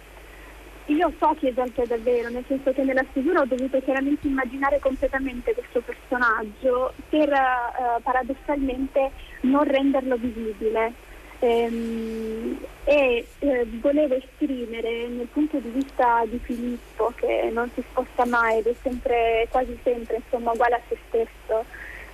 io 0.88 1.14
so 1.20 1.36
chi 1.38 1.48
è 1.48 1.54
Giorgia 1.54 1.86
davvero, 1.86 2.30
nel 2.30 2.44
senso 2.48 2.72
che 2.74 2.84
nella 2.84 3.06
figura 3.12 3.42
ho 3.42 3.46
dovuto 3.46 3.80
chiaramente 3.82 4.28
immaginare 4.28 4.80
completamente 4.80 5.54
questo 5.54 5.82
personaggio 5.82 6.94
per 7.10 7.30
uh, 7.30 8.02
paradossalmente 8.02 9.12
non 9.42 9.64
renderlo 9.64 10.16
visibile. 10.18 11.08
Ehm, 11.42 12.60
e 12.84 13.26
eh, 13.40 13.68
volevo 13.80 14.16
esprimere 14.16 15.08
nel 15.08 15.28
punto 15.28 15.58
di 15.60 15.70
vista 15.70 16.26
di 16.26 16.38
Filippo 16.40 17.14
che 17.16 17.50
non 17.54 17.70
si 17.74 17.82
sposta 17.90 18.26
mai 18.26 18.58
ed 18.58 18.68
è 18.68 18.76
sempre, 18.82 19.48
quasi 19.50 19.78
sempre 19.84 20.18
insomma, 20.18 20.52
uguale 20.52 20.76
a 20.76 20.82
se 20.90 20.98
stesso 21.08 21.64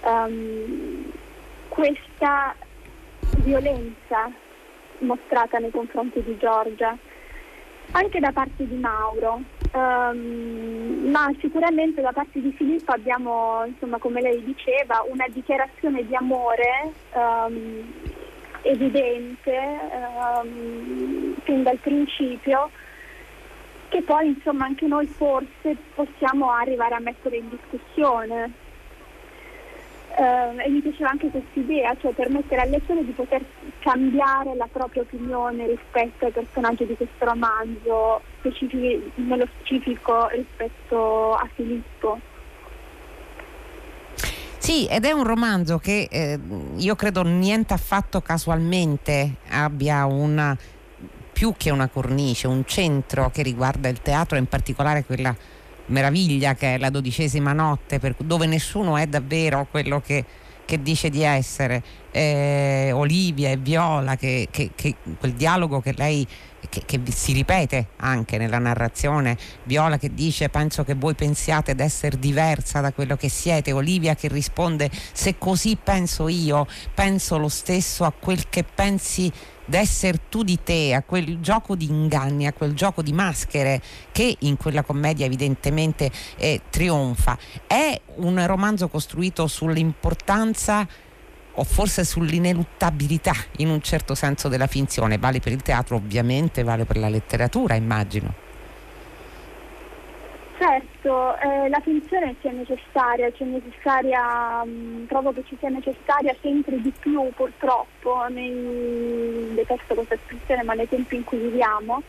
um, 0.05 1.11
questa 1.69 2.55
violenza 3.43 4.31
mostrata 4.99 5.57
nei 5.57 5.71
confronti 5.71 6.23
di 6.23 6.37
Giorgia 6.37 6.97
anche 7.91 8.19
da 8.19 8.31
parte 8.31 8.67
di 8.67 8.75
Mauro 8.75 9.41
um, 9.73 11.09
ma 11.11 11.29
sicuramente 11.39 12.01
da 12.01 12.11
parte 12.11 12.41
di 12.41 12.51
Filippo 12.53 12.91
abbiamo 12.91 13.63
insomma 13.65 13.97
come 13.97 14.21
lei 14.21 14.43
diceva 14.43 15.03
una 15.07 15.25
dichiarazione 15.27 16.05
di 16.05 16.15
amore 16.15 16.91
um, 17.13 17.93
evidente 18.61 19.79
um, 20.41 21.35
fin 21.43 21.63
dal 21.63 21.77
principio 21.77 22.71
che 23.89 24.01
poi 24.01 24.27
insomma 24.27 24.65
anche 24.65 24.87
noi 24.87 25.05
forse 25.07 25.77
possiamo 25.93 26.51
arrivare 26.51 26.95
a 26.95 26.99
mettere 26.99 27.37
in 27.37 27.49
discussione. 27.49 28.51
Uh, 30.17 30.57
e 30.61 30.69
mi 30.69 30.79
piaceva 30.79 31.09
anche 31.09 31.29
questa 31.29 31.59
idea, 31.59 31.93
cioè 31.99 32.13
permettere 32.13 32.61
al 32.61 32.69
lettore 32.69 33.03
di 33.03 33.11
poter 33.11 33.43
cambiare 33.79 34.55
la 34.55 34.69
propria 34.71 35.01
opinione 35.01 35.67
rispetto 35.67 36.23
ai 36.23 36.31
personaggi 36.31 36.85
di 36.85 36.95
questo 36.95 37.25
romanzo, 37.25 38.21
specifici, 38.39 39.11
nello 39.15 39.45
specifico 39.57 40.29
rispetto 40.29 41.33
a 41.33 41.45
Filippo. 41.53 42.19
Sì, 44.57 44.87
ed 44.87 45.03
è 45.03 45.11
un 45.11 45.25
romanzo 45.25 45.79
che 45.79 46.07
eh, 46.09 46.39
io 46.77 46.95
credo 46.95 47.21
niente 47.23 47.73
affatto 47.73 48.21
casualmente 48.21 49.35
abbia 49.49 50.05
una 50.05 50.57
più 51.33 51.53
che 51.57 51.69
una 51.69 51.89
cornice, 51.89 52.47
un 52.47 52.63
centro 52.65 53.29
che 53.31 53.43
riguarda 53.43 53.89
il 53.89 54.01
teatro, 54.01 54.37
in 54.37 54.47
particolare 54.47 55.03
quella 55.03 55.35
meraviglia 55.87 56.55
che 56.55 56.75
è 56.75 56.77
la 56.77 56.89
dodicesima 56.89 57.53
notte, 57.53 57.99
per, 57.99 58.15
dove 58.17 58.45
nessuno 58.45 58.97
è 58.97 59.07
davvero 59.07 59.67
quello 59.69 60.01
che, 60.01 60.23
che 60.65 60.81
dice 60.81 61.09
di 61.09 61.23
essere. 61.23 61.83
Eh, 62.11 62.91
Olivia 62.93 63.49
e 63.49 63.57
Viola, 63.57 64.15
che, 64.15 64.47
che, 64.49 64.71
che, 64.73 64.95
quel 65.19 65.33
dialogo 65.33 65.81
che 65.81 65.93
lei 65.97 66.25
che, 66.69 66.83
che, 66.85 66.99
si 67.11 67.33
ripete 67.33 67.87
anche 67.97 68.37
nella 68.37 68.59
narrazione, 68.59 69.37
Viola 69.63 69.97
che 69.97 70.13
dice 70.13 70.49
penso 70.49 70.83
che 70.83 70.93
voi 70.93 71.13
pensiate 71.13 71.75
d'essere 71.75 72.17
diversa 72.19 72.81
da 72.81 72.91
quello 72.91 73.15
che 73.15 73.29
siete, 73.29 73.71
Olivia 73.71 74.15
che 74.15 74.27
risponde 74.27 74.89
se 75.11 75.37
così 75.37 75.77
penso 75.81 76.27
io, 76.27 76.67
penso 76.93 77.37
lo 77.37 77.49
stesso 77.49 78.03
a 78.03 78.13
quel 78.17 78.47
che 78.49 78.63
pensi 78.63 79.31
d'essere 79.65 80.21
tu 80.29 80.43
di 80.43 80.59
te, 80.63 80.93
a 80.93 81.03
quel 81.03 81.39
gioco 81.41 81.75
di 81.75 81.87
inganni, 81.87 82.47
a 82.47 82.53
quel 82.53 82.73
gioco 82.73 83.01
di 83.01 83.11
maschere 83.11 83.81
che 84.11 84.35
in 84.39 84.57
quella 84.57 84.83
commedia 84.83 85.25
evidentemente 85.25 86.11
eh, 86.37 86.61
trionfa. 86.69 87.37
È 87.67 87.99
un 88.17 88.45
romanzo 88.45 88.87
costruito 88.87 89.47
sull'importanza 89.47 90.87
o 91.57 91.63
forse 91.63 92.03
sull'ineluttabilità 92.03 93.33
in 93.57 93.69
un 93.69 93.81
certo 93.81 94.15
senso 94.15 94.47
della 94.47 94.67
finzione. 94.67 95.17
Vale 95.17 95.39
per 95.39 95.51
il 95.51 95.61
teatro 95.61 95.95
ovviamente, 95.95 96.63
vale 96.63 96.85
per 96.85 96.97
la 96.97 97.09
letteratura 97.09 97.75
immagino. 97.75 98.44
Certo, 100.57 101.37
eh, 101.39 101.67
la 101.67 101.81
finzione 101.81 102.35
sia 102.39 102.51
necessaria, 102.51 103.29
cioè 103.33 103.45
necessaria, 103.45 104.63
mh, 104.63 104.69
mm, 104.69 105.05
trovo 105.07 105.33
che 105.33 105.43
ci 105.45 105.57
sia 105.59 105.67
necessaria 105.69 106.33
sempre 106.41 106.79
di 106.81 106.93
più 106.97 107.29
purtroppo, 107.35 108.25
nei, 108.29 109.51
detesto 109.53 109.95
questa 109.95 110.15
espressione, 110.15 110.63
ma 110.63 110.73
nei 110.73 110.87
tempi 110.87 111.15
in 111.17 111.25
cui 111.25 111.39
viviamo, 111.39 112.01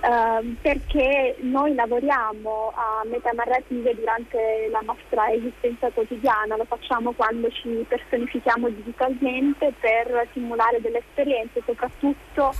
Ehm, 0.00 0.56
perché 0.62 1.34
noi 1.40 1.74
lavoriamo 1.74 2.72
a 2.72 3.02
metanarrative 3.04 3.96
durante 3.96 4.68
la 4.70 4.80
nostra 4.84 5.28
esistenza 5.32 5.90
quotidiana, 5.90 6.56
lo 6.56 6.64
facciamo 6.66 7.10
quando 7.12 7.50
ci 7.50 7.84
personifichiamo 7.88 8.68
digitalmente 8.68 9.72
per 9.80 10.28
simulare 10.32 10.80
delle 10.80 10.98
esperienze, 10.98 11.62
soprattutto 11.66 12.54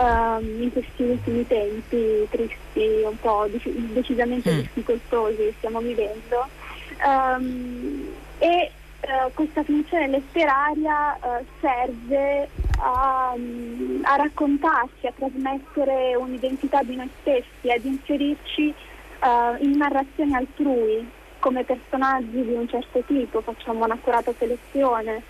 um, 0.00 0.62
in 0.62 0.72
questi 0.72 1.02
ultimi 1.02 1.46
tempi 1.46 2.26
tristi, 2.30 3.02
un 3.04 3.18
po' 3.20 3.46
decisamente 3.50 4.50
mm. 4.50 4.56
difficoltosi 4.56 5.36
che 5.36 5.54
stiamo 5.58 5.80
vivendo. 5.80 6.48
Um, 7.04 8.08
e 8.38 8.70
uh, 9.02 9.30
questa 9.34 9.62
funzione 9.62 10.08
letteraria 10.08 11.18
uh, 11.20 11.44
serve 11.60 12.48
a, 12.78 13.34
a, 14.02 14.16
raccontarci, 14.16 15.06
a 15.06 15.12
trasmettere 15.14 16.14
un'identità 16.16 16.82
di 16.82 16.96
noi 16.96 17.10
stessi, 17.20 17.70
ad 17.70 17.84
inserirci 17.84 18.74
uh, 19.20 19.62
in 19.62 19.76
narrazioni 19.76 20.34
altrui 20.34 21.08
come 21.38 21.64
personaggi 21.64 22.42
di 22.42 22.52
un 22.52 22.68
certo 22.68 23.02
tipo, 23.06 23.40
facciamo 23.40 23.84
un'accurata 23.84 24.32
selezione 24.38 25.22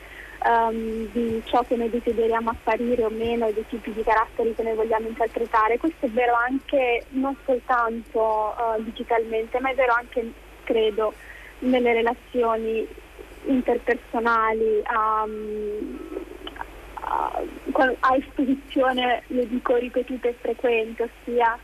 um, 0.44 1.10
di 1.12 1.42
ciò 1.46 1.62
che 1.62 1.76
noi 1.76 1.90
desideriamo 1.90 2.50
apparire 2.50 3.04
o 3.04 3.10
meno 3.10 3.46
e 3.46 3.52
dei 3.52 3.66
tipi 3.68 3.92
di 3.92 4.02
caratteri 4.02 4.54
che 4.54 4.62
noi 4.62 4.74
vogliamo 4.74 5.08
interpretare. 5.08 5.78
Questo 5.78 6.06
è 6.06 6.08
vero 6.10 6.34
anche 6.34 7.04
non 7.10 7.36
soltanto 7.44 8.54
uh, 8.56 8.82
digitalmente, 8.82 9.60
ma 9.60 9.70
è 9.70 9.74
vero 9.74 9.92
anche, 9.92 10.32
credo, 10.64 11.12
nelle 11.60 11.92
relazioni 11.92 12.86
interpersonali. 13.44 14.82
Um, 14.94 15.98
a 17.02 18.14
esposizione, 18.14 19.22
lo 19.28 19.44
dico 19.44 19.74
ripetuta 19.74 20.28
e 20.28 20.36
frequente, 20.38 21.10
ossia 21.10 21.58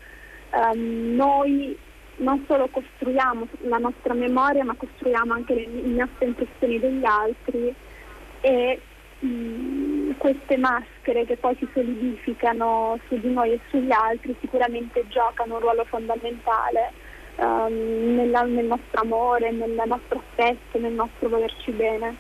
um, 0.52 1.14
noi 1.14 1.78
non 2.16 2.42
solo 2.47 2.68
costruiamo 2.68 3.47
la 3.68 3.78
nostra 3.78 4.14
memoria, 4.14 4.64
ma 4.64 4.75
costruiamo 4.75 5.33
anche 5.33 5.54
le 5.54 5.66
nostre 5.83 6.26
impressioni 6.26 6.80
degli 6.80 7.04
altri 7.04 7.75
e 8.40 8.81
mh, 9.21 10.16
queste 10.19 10.57
maschere 10.57 11.25
che 11.25 11.37
poi 11.37 11.57
si 11.59 11.69
solidificano 11.73 12.99
su 13.09 13.19
di 13.19 13.33
noi 13.33 13.52
e 13.52 13.61
sugli 13.71 13.93
altri 13.93 14.37
sicuramente 14.40 15.05
giocano 15.09 15.55
un 15.55 15.61
ruolo 15.61 15.85
fondamentale 15.85 16.93
um, 17.37 18.14
nella, 18.14 18.43
nel 18.43 18.66
nostro 18.66 19.00
amore, 19.00 19.50
nel 19.50 19.83
nostro 19.87 20.19
affetto, 20.19 20.78
nel 20.78 20.93
nostro 20.93 21.28
volerci 21.28 21.71
bene. 21.73 22.16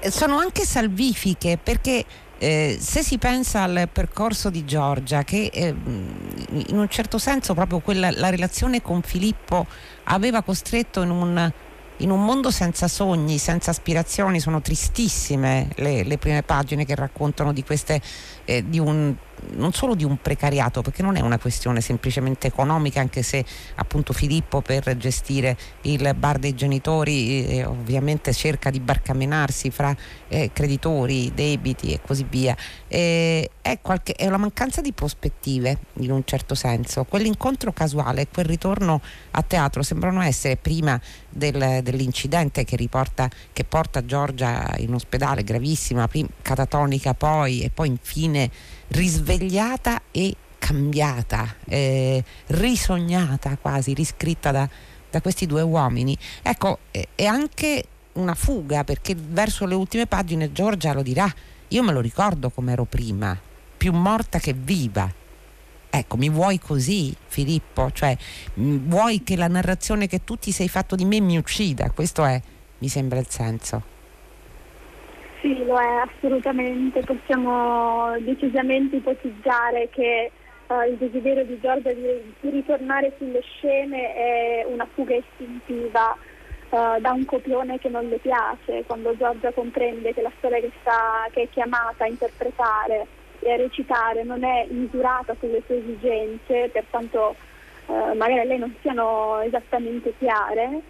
Sono 0.00 0.38
anche 0.38 0.62
salvifiche 0.62 1.58
perché 1.60 2.04
eh, 2.38 2.76
se 2.78 3.02
si 3.02 3.16
pensa 3.18 3.62
al 3.62 3.88
percorso 3.90 4.50
di 4.50 4.64
Giorgia, 4.64 5.24
che 5.24 5.50
eh, 5.52 5.68
in 5.68 6.78
un 6.78 6.88
certo 6.88 7.18
senso 7.18 7.54
proprio 7.54 7.78
quella, 7.80 8.10
la 8.12 8.28
relazione 8.28 8.82
con 8.82 9.02
Filippo 9.02 9.66
aveva 10.04 10.42
costretto 10.42 11.02
in 11.02 11.10
un, 11.10 11.52
in 11.98 12.10
un 12.10 12.24
mondo 12.24 12.50
senza 12.50 12.88
sogni, 12.88 13.38
senza 13.38 13.70
aspirazioni, 13.70 14.40
sono 14.40 14.60
tristissime 14.60 15.68
le, 15.76 16.04
le 16.04 16.18
prime 16.18 16.42
pagine 16.42 16.84
che 16.84 16.94
raccontano 16.94 17.52
di, 17.52 17.64
queste, 17.64 18.00
eh, 18.46 18.64
di 18.66 18.78
un 18.78 19.14
non 19.54 19.72
solo 19.72 19.94
di 19.94 20.04
un 20.04 20.18
precariato, 20.20 20.82
perché 20.82 21.02
non 21.02 21.16
è 21.16 21.20
una 21.20 21.38
questione 21.38 21.80
semplicemente 21.80 22.46
economica, 22.46 23.00
anche 23.00 23.22
se 23.22 23.44
appunto 23.76 24.12
Filippo 24.12 24.60
per 24.60 24.96
gestire 24.96 25.56
il 25.82 26.14
bar 26.16 26.38
dei 26.38 26.54
genitori 26.54 27.46
eh, 27.46 27.64
ovviamente 27.64 28.32
cerca 28.32 28.70
di 28.70 28.80
barcamenarsi 28.80 29.70
fra 29.70 29.94
eh, 30.28 30.50
creditori, 30.52 31.32
debiti 31.34 31.92
e 31.92 32.00
così 32.04 32.26
via. 32.28 32.56
Eh, 32.88 33.50
è, 33.60 33.78
qualche, 33.80 34.14
è, 34.14 34.26
una 34.26 34.36
mancanza 34.36 34.80
di 34.80 34.92
prospettive 34.92 35.78
in 36.00 36.10
un 36.10 36.22
certo 36.24 36.54
senso. 36.54 37.04
Quell'incontro 37.04 37.72
casuale, 37.72 38.28
quel 38.28 38.46
ritorno 38.46 39.00
a 39.32 39.42
teatro 39.42 39.82
sembrano 39.82 40.22
essere 40.22 40.56
prima 40.56 41.00
del, 41.28 41.80
dell'incidente 41.82 42.64
che, 42.64 42.76
riporta, 42.76 43.28
che 43.52 43.64
porta 43.64 44.04
Giorgia 44.04 44.72
in 44.78 44.94
ospedale 44.94 45.42
gravissima, 45.42 46.08
prima, 46.08 46.28
catatonica 46.42 47.14
poi 47.14 47.60
e 47.60 47.70
poi 47.70 47.88
infine 47.88 48.35
risvegliata 48.88 50.02
e 50.10 50.34
cambiata, 50.58 51.56
eh, 51.66 52.22
risognata 52.48 53.56
quasi, 53.56 53.94
riscritta 53.94 54.50
da, 54.50 54.68
da, 55.10 55.20
questi 55.20 55.46
due 55.46 55.62
uomini. 55.62 56.16
Ecco, 56.42 56.78
è 56.90 57.24
anche 57.24 57.84
una 58.14 58.34
fuga 58.34 58.82
perché 58.84 59.14
verso 59.16 59.66
le 59.66 59.74
ultime 59.74 60.06
pagine 60.06 60.52
Giorgia 60.52 60.92
lo 60.92 61.02
dirà, 61.02 61.32
io 61.68 61.82
me 61.82 61.92
lo 61.92 62.00
ricordo 62.00 62.50
come 62.50 62.72
ero 62.72 62.84
prima, 62.84 63.38
più 63.76 63.92
morta 63.92 64.38
che 64.38 64.52
viva. 64.52 65.12
Ecco, 65.88 66.16
mi 66.16 66.28
vuoi 66.28 66.58
così, 66.58 67.14
Filippo? 67.26 67.90
Cioè, 67.92 68.16
vuoi 68.54 69.22
che 69.22 69.36
la 69.36 69.48
narrazione 69.48 70.06
che 70.06 70.24
tu 70.24 70.36
ti 70.36 70.52
sei 70.52 70.68
fatto 70.68 70.94
di 70.94 71.04
me 71.04 71.20
mi 71.20 71.38
uccida? 71.38 71.90
Questo 71.90 72.24
è, 72.24 72.40
mi 72.78 72.88
sembra 72.88 73.18
il 73.18 73.28
senso. 73.30 73.95
Sì, 75.46 75.64
lo 75.64 75.78
è 75.78 76.08
assolutamente. 76.08 77.02
Possiamo 77.02 78.18
decisamente 78.18 78.96
ipotizzare 78.96 79.88
che 79.90 80.32
uh, 80.66 80.90
il 80.90 80.96
desiderio 80.96 81.44
di 81.44 81.60
Giorgia 81.60 81.92
di, 81.92 82.34
di, 82.40 82.50
ritornare 82.50 83.14
sulle 83.16 83.40
scene 83.42 84.12
è 84.12 84.66
una 84.68 84.88
fuga 84.92 85.14
istintiva 85.14 86.16
uh, 86.70 87.00
da 87.00 87.12
un 87.12 87.24
copione 87.26 87.78
che 87.78 87.88
non 87.88 88.08
le 88.08 88.18
piace. 88.18 88.82
Quando 88.86 89.16
Giorgia 89.16 89.52
comprende 89.52 90.12
che 90.12 90.22
la 90.22 90.32
storia 90.38 90.58
che, 90.58 90.72
sta, 90.80 91.28
che 91.30 91.42
è 91.42 91.48
chiamata 91.50 92.02
a 92.02 92.08
interpretare 92.08 93.06
e 93.38 93.52
a 93.52 93.56
recitare 93.56 94.24
non 94.24 94.42
è 94.42 94.66
misurata 94.70 95.36
sulle 95.38 95.62
sue 95.64 95.76
esigenze, 95.76 96.70
pertanto 96.72 97.36
uh, 97.86 98.16
magari 98.16 98.40
a 98.40 98.44
lei 98.44 98.58
non 98.58 98.74
siano 98.80 99.38
esattamente 99.42 100.12
chiare, 100.18 100.82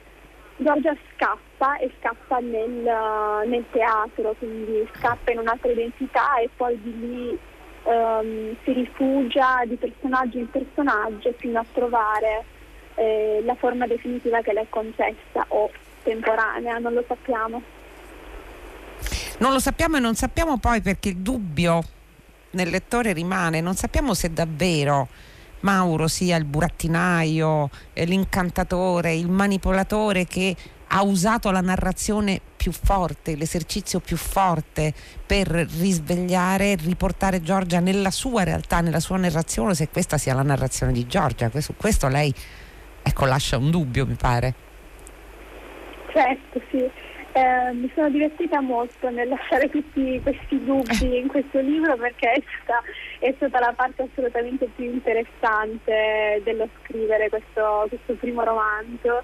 Giorgia 0.59 0.97
scappa 1.13 1.77
e 1.79 1.91
scappa 1.99 2.39
nel, 2.39 3.47
nel, 3.47 3.65
teatro, 3.71 4.35
quindi 4.39 4.89
scappa 4.95 5.33
in 5.33 5.39
un'altra 5.39 5.71
identità 5.71 6.39
e 6.39 6.49
poi 6.57 6.81
di 6.81 6.99
lì 6.99 7.39
um, 7.83 8.57
si 8.65 8.73
rifugia 8.73 9.63
di 9.67 9.77
personaggio 9.77 10.39
in 10.39 10.51
personaggio 10.51 11.35
fino 11.37 11.59
a 11.59 11.65
trovare 11.73 12.45
eh, 12.95 13.43
la 13.45 13.55
forma 13.55 13.87
definitiva 13.87 14.41
che 14.41 14.53
le 14.55 14.63
è 14.63 14.67
concessa 14.71 15.45
o 15.49 15.71
temporanea, 16.03 16.79
non 16.79 16.95
lo 16.95 17.05
sappiamo. 17.07 17.63
Non 19.39 19.53
lo 19.53 19.59
sappiamo 19.59 19.99
e 19.99 20.01
non 20.01 20.15
sappiamo 20.15 20.57
poi 20.57 20.81
perché 20.81 21.11
il 21.11 21.19
dubbio 21.19 21.83
nel 22.51 22.71
lettore 22.71 23.13
rimane, 23.13 23.61
non 23.61 23.75
sappiamo 23.75 24.15
se 24.15 24.33
davvero 24.33 25.09
Mauro 25.61 26.09
sia 26.09 26.37
il 26.37 26.45
burattinaio, 26.45 27.71
eh, 27.93 28.05
l'incantatore, 28.05 29.15
il 29.15 29.29
manipolatore 29.29 30.25
che 30.27 30.55
ha 30.89 31.03
usato 31.03 31.51
la 31.51 31.61
narrazione 31.61 32.41
più 32.57 32.73
forte, 32.73 33.37
l'esercizio 33.37 34.01
più 34.01 34.17
forte 34.17 34.93
per 35.27 35.49
risvegliare, 35.49 36.77
riportare 36.77 37.43
Giorgia 37.43 37.81
nella 37.81 38.11
sua 38.11 38.45
realtà, 38.45 38.81
nella 38.81 39.01
sua 39.01 39.17
narrazione, 39.17 39.75
se 39.75 39.89
questa 39.89 40.19
sia 40.19 40.35
la 40.35 40.43
narrazione 40.43 40.93
di 40.93 41.07
Giorgia. 41.07 41.51
Su 41.61 41.75
questo 41.77 42.09
lei 42.09 42.33
ecco, 43.03 43.25
lascia 43.25 43.57
un 43.57 43.71
dubbio, 43.71 44.07
mi 44.07 44.15
pare. 44.15 44.55
Certo, 46.13 46.61
sì. 46.71 46.91
Eh, 47.37 47.73
mi 47.75 47.93
sono 47.95 48.09
divertita 48.09 48.63
molto 48.63 49.11
nel 49.11 49.29
lasciare 49.29 49.69
tutti 49.69 50.19
questi 50.23 50.65
dubbi 50.65 51.19
in 51.19 51.27
questo 51.29 51.61
libro 51.61 51.95
perché 51.97 52.31
è 52.33 52.43
stata, 52.63 52.83
è 53.19 53.31
stata 53.37 53.59
la 53.59 53.75
parte 53.77 54.09
assolutamente 54.11 54.71
più 54.75 54.87
interessante 54.87 56.41
dello 56.45 56.67
scrivere 56.81 57.29
questo, 57.29 57.85
questo 57.89 58.15
primo 58.15 58.43
romanzo 58.43 59.23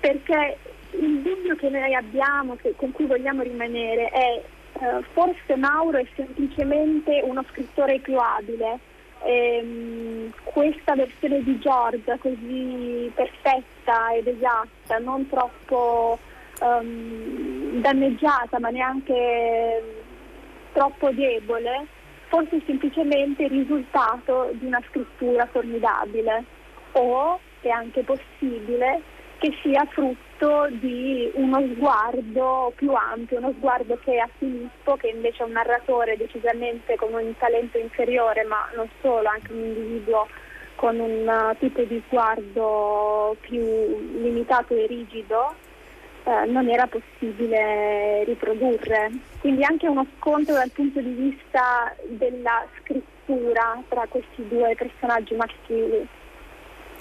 perché 0.00 0.56
il 0.92 1.20
dubbio 1.20 1.54
che 1.56 1.68
noi 1.68 1.94
abbiamo, 1.94 2.56
che, 2.56 2.72
con 2.76 2.92
cui 2.92 3.04
vogliamo 3.04 3.42
rimanere, 3.42 4.08
è 4.08 4.42
eh, 4.80 5.02
forse 5.12 5.54
Mauro 5.56 5.98
è 5.98 6.06
semplicemente 6.16 7.20
uno 7.22 7.44
scrittore 7.50 7.98
più 7.98 8.16
abile. 8.16 8.78
Ehm, 9.22 10.32
questa 10.44 10.94
versione 10.94 11.42
di 11.42 11.58
Giorgia 11.58 12.16
così 12.16 13.12
perfetta 13.14 14.14
ed 14.14 14.28
esatta, 14.28 14.96
non 14.98 15.28
troppo 15.28 16.18
um, 16.60 17.80
danneggiata 17.80 18.58
ma 18.58 18.68
neanche 18.70 19.82
troppo 20.72 21.10
debole, 21.10 21.86
forse 22.28 22.62
semplicemente 22.64 23.44
il 23.44 23.50
risultato 23.50 24.50
di 24.52 24.66
una 24.66 24.82
scrittura 24.88 25.46
formidabile 25.46 26.44
o 26.92 27.38
è 27.60 27.68
anche 27.68 28.02
possibile 28.02 29.02
che 29.38 29.56
sia 29.62 29.86
frutto 29.90 30.68
di 30.70 31.30
uno 31.34 31.60
sguardo 31.72 32.72
più 32.76 32.92
ampio, 32.92 33.38
uno 33.38 33.54
sguardo 33.56 33.98
che 34.04 34.18
a 34.18 34.28
Filippo, 34.36 34.96
che 34.96 35.08
invece 35.08 35.42
è 35.42 35.46
un 35.46 35.52
narratore 35.52 36.18
decisamente 36.18 36.96
con 36.96 37.14
un 37.14 37.34
talento 37.38 37.78
inferiore, 37.78 38.44
ma 38.44 38.68
non 38.76 38.88
solo, 39.00 39.26
anche 39.28 39.52
un 39.52 39.60
individuo 39.60 40.28
con 40.74 40.98
un 40.98 41.26
uh, 41.26 41.56
tipo 41.58 41.82
di 41.82 42.02
sguardo 42.06 43.34
più 43.40 43.62
limitato 44.20 44.74
e 44.74 44.86
rigido, 44.86 45.54
eh, 46.30 46.46
non 46.46 46.68
era 46.68 46.86
possibile 46.86 48.22
riprodurre. 48.22 49.10
Quindi 49.40 49.64
anche 49.64 49.88
uno 49.88 50.06
scontro 50.16 50.54
dal 50.54 50.70
punto 50.70 51.00
di 51.00 51.10
vista 51.10 51.92
della 52.06 52.64
scrittura 52.78 53.82
tra 53.88 54.06
questi 54.08 54.46
due 54.46 54.76
personaggi 54.76 55.34
maschili. 55.34 56.06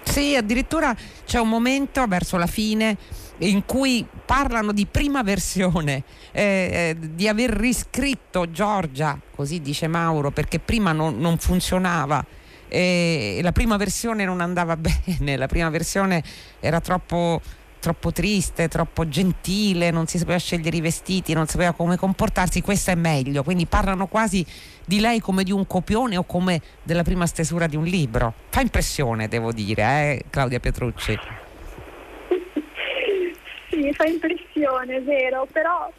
Sì, 0.02 0.36
addirittura 0.36 0.96
c'è 1.26 1.40
un 1.40 1.50
momento 1.50 2.08
verso 2.08 2.38
la 2.38 2.48
fine 2.48 2.98
in 3.40 3.66
cui 3.66 4.04
parlano 4.26 4.72
di 4.72 4.88
prima 4.88 5.22
versione, 5.22 6.04
eh, 6.32 6.96
eh, 6.98 6.98
di 6.98 7.28
aver 7.28 7.52
riscritto 7.52 8.50
Giorgia, 8.50 9.18
così 9.36 9.62
dice 9.62 9.88
Mauro, 9.88 10.32
perché 10.32 10.58
prima 10.58 10.92
non, 10.92 11.20
non 11.20 11.38
funzionava. 11.38 12.26
E 12.68 13.40
la 13.42 13.52
prima 13.52 13.78
versione 13.78 14.26
non 14.26 14.42
andava 14.42 14.76
bene, 14.78 15.38
la 15.38 15.48
prima 15.48 15.70
versione 15.70 16.24
era 16.60 16.80
troppo 16.80 17.42
troppo 17.80 18.12
triste, 18.12 18.68
troppo 18.68 19.08
gentile, 19.08 19.92
non 19.92 20.08
si 20.08 20.18
sapeva 20.18 20.38
scegliere 20.38 20.78
i 20.78 20.82
vestiti, 20.82 21.34
non 21.34 21.48
sapeva 21.48 21.72
come 21.74 21.98
comportarsi, 21.98 22.62
questa 22.62 22.92
è 22.92 22.96
meglio. 22.96 23.44
Quindi 23.44 23.66
parlano 23.66 24.08
quasi 24.08 24.46
di 24.86 25.00
lei 25.00 25.20
come 25.20 25.44
di 25.44 25.52
un 25.52 25.66
copione 25.66 26.18
o 26.18 26.24
come 26.24 26.62
della 26.84 27.04
prima 27.04 27.26
stesura 27.26 27.68
di 27.68 27.76
un 27.76 27.86
libro. 27.86 28.34
Fa 28.50 28.62
impressione, 28.62 29.28
devo 29.28 29.52
dire, 29.52 29.84
eh, 29.84 30.24
Claudia 30.30 30.60
Petrucci. 30.60 31.18
sì, 33.70 33.94
fa 33.94 34.06
impressione, 34.06 34.98
è 34.98 35.02
vero, 35.02 35.48
però 35.52 35.92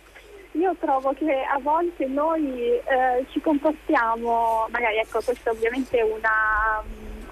io 0.53 0.75
trovo 0.81 1.13
che 1.13 1.33
a 1.33 1.59
volte 1.61 2.07
noi 2.07 2.61
eh, 2.61 3.25
ci 3.31 3.41
comportiamo, 3.41 4.67
magari 4.71 4.99
ecco, 4.99 5.21
questa 5.25 5.51
ovviamente 5.51 5.99
è 5.99 6.03
una, 6.03 6.83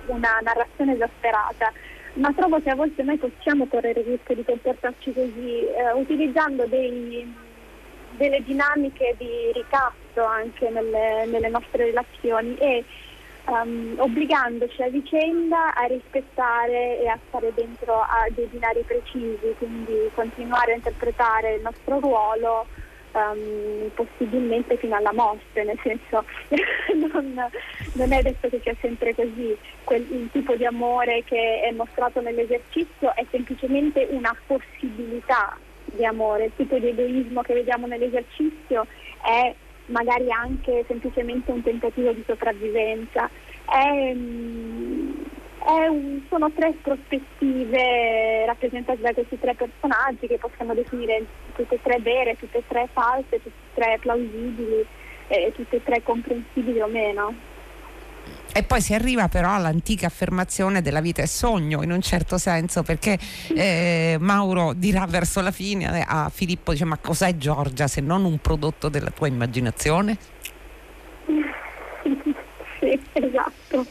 una 0.06 0.38
narrazione 0.42 0.94
esasperata, 0.94 1.72
ma 2.18 2.32
trovo 2.32 2.60
che 2.60 2.70
a 2.70 2.74
volte 2.74 3.02
noi 3.02 3.16
possiamo 3.16 3.66
correre 3.66 4.00
il 4.00 4.06
rischio 4.06 4.34
di 4.34 4.44
comportarci 4.44 5.12
così, 5.12 5.66
eh, 5.66 5.92
utilizzando 5.94 6.66
dei, 6.66 7.32
delle 8.16 8.42
dinamiche 8.42 9.14
di 9.16 9.52
ricatto 9.52 10.24
anche 10.24 10.68
nelle, 10.68 11.26
nelle 11.26 11.48
nostre 11.48 11.86
relazioni 11.86 12.56
e 12.58 12.84
um, 13.46 13.94
obbligandoci 13.98 14.82
a 14.82 14.88
vicenda 14.88 15.74
a 15.74 15.84
rispettare 15.84 17.00
e 17.00 17.06
a 17.06 17.18
stare 17.28 17.52
dentro 17.54 18.00
a 18.00 18.26
dei 18.30 18.46
binari 18.46 18.82
precisi, 18.82 19.54
quindi 19.56 20.10
continuare 20.14 20.72
a 20.72 20.76
interpretare 20.76 21.54
il 21.54 21.62
nostro 21.62 22.00
ruolo 22.00 22.66
um, 23.12 23.90
possibilmente 23.94 24.76
fino 24.76 24.96
alla 24.96 25.12
morte, 25.12 25.64
nel 25.64 25.78
senso 25.82 26.24
non, 26.94 27.48
non, 27.92 28.12
è 28.12 28.22
detto 28.22 28.48
che 28.48 28.60
sia 28.62 28.74
sempre 28.80 29.14
così, 29.14 29.56
Quel, 29.84 30.06
il 30.10 30.28
tipo 30.32 30.54
di 30.56 30.64
amore 30.64 31.22
che 31.24 31.62
è 31.62 31.72
mostrato 31.72 32.20
nell'esercizio 32.20 33.14
è 33.14 33.24
semplicemente 33.30 34.06
una 34.10 34.34
possibilità 34.46 35.56
di 35.84 36.04
amore, 36.04 36.46
il 36.46 36.52
tipo 36.56 36.78
di 36.78 36.88
egoismo 36.88 37.42
che 37.42 37.54
vediamo 37.54 37.86
nell'esercizio 37.86 38.86
è 39.22 39.54
magari 39.86 40.30
anche 40.30 40.84
semplicemente 40.86 41.50
un 41.50 41.62
tentativo 41.62 42.12
di 42.12 42.22
sopravvivenza. 42.26 43.28
È, 43.64 44.10
um, 44.12 45.07
un, 45.66 46.22
sono 46.28 46.50
tre 46.52 46.74
prospettive 46.82 48.46
rappresentate 48.46 49.00
da 49.00 49.12
questi 49.12 49.38
tre 49.38 49.54
personaggi 49.54 50.26
che 50.26 50.38
possiamo 50.38 50.74
definire 50.74 51.24
tutte 51.54 51.74
e 51.74 51.82
tre 51.82 51.98
vere, 52.00 52.36
tutte 52.36 52.58
e 52.58 52.64
tre 52.66 52.88
false, 52.92 53.42
tutte 53.42 53.48
e 53.48 53.74
tre 53.74 53.98
plausibili 54.00 54.86
e 55.28 55.52
tutte 55.54 55.76
e 55.76 55.82
tre 55.82 56.02
comprensibili 56.02 56.80
o 56.80 56.86
meno. 56.86 57.34
E 58.52 58.62
poi 58.62 58.80
si 58.80 58.94
arriva 58.94 59.28
però 59.28 59.54
all'antica 59.54 60.06
affermazione 60.06 60.82
della 60.82 61.00
vita 61.00 61.22
è 61.22 61.26
sogno 61.26 61.82
in 61.82 61.92
un 61.92 62.00
certo 62.00 62.38
senso 62.38 62.82
perché 62.82 63.18
eh, 63.54 64.16
Mauro 64.18 64.72
dirà 64.74 65.06
verso 65.06 65.40
la 65.40 65.50
fine 65.50 66.04
a 66.06 66.28
Filippo 66.28 66.72
dice 66.72 66.84
ma 66.84 66.98
cos'è 66.98 67.36
Giorgia 67.36 67.86
se 67.86 68.00
non 68.00 68.24
un 68.24 68.38
prodotto 68.38 68.88
della 68.88 69.10
tua 69.10 69.28
immaginazione? 69.28 70.16
sì, 72.80 73.00
esatto. 73.12 73.86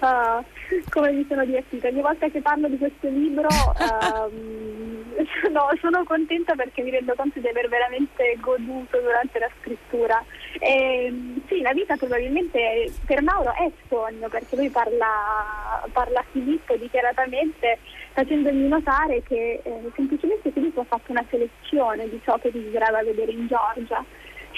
Uh, 0.00 0.44
come 0.90 1.12
mi 1.12 1.24
sono 1.28 1.44
divertita. 1.44 1.88
Ogni 1.88 2.00
volta 2.00 2.28
che 2.28 2.40
parlo 2.40 2.68
di 2.68 2.78
questo 2.78 3.08
libro 3.08 3.48
um, 3.78 5.04
sono, 5.42 5.68
sono, 5.80 6.04
contenta 6.04 6.54
perché 6.54 6.82
mi 6.82 6.90
rendo 6.90 7.14
conto 7.14 7.40
di 7.40 7.48
aver 7.48 7.68
veramente 7.68 8.36
goduto 8.40 9.00
durante 9.00 9.38
la 9.38 9.50
scrittura. 9.60 10.22
E, 10.58 11.12
sì, 11.48 11.60
la 11.60 11.72
vita 11.72 11.96
probabilmente 11.96 12.92
per 13.04 13.22
Mauro 13.22 13.52
è 13.54 13.70
sogno 13.88 14.28
perché 14.28 14.56
lui 14.56 14.70
parla, 14.70 15.84
parla 15.92 16.20
a 16.20 16.24
Filippo 16.30 16.76
dichiaratamente 16.76 17.78
facendomi 18.12 18.66
notare 18.66 19.22
che 19.22 19.60
eh, 19.62 19.90
semplicemente 19.94 20.50
Filippo 20.50 20.80
ha 20.80 20.84
fatto 20.84 21.12
una 21.12 21.24
selezione 21.28 22.08
di 22.08 22.18
ciò 22.24 22.38
che 22.38 22.50
desiderava 22.50 23.02
vedere 23.02 23.32
in 23.32 23.46
Giorgia. 23.46 24.04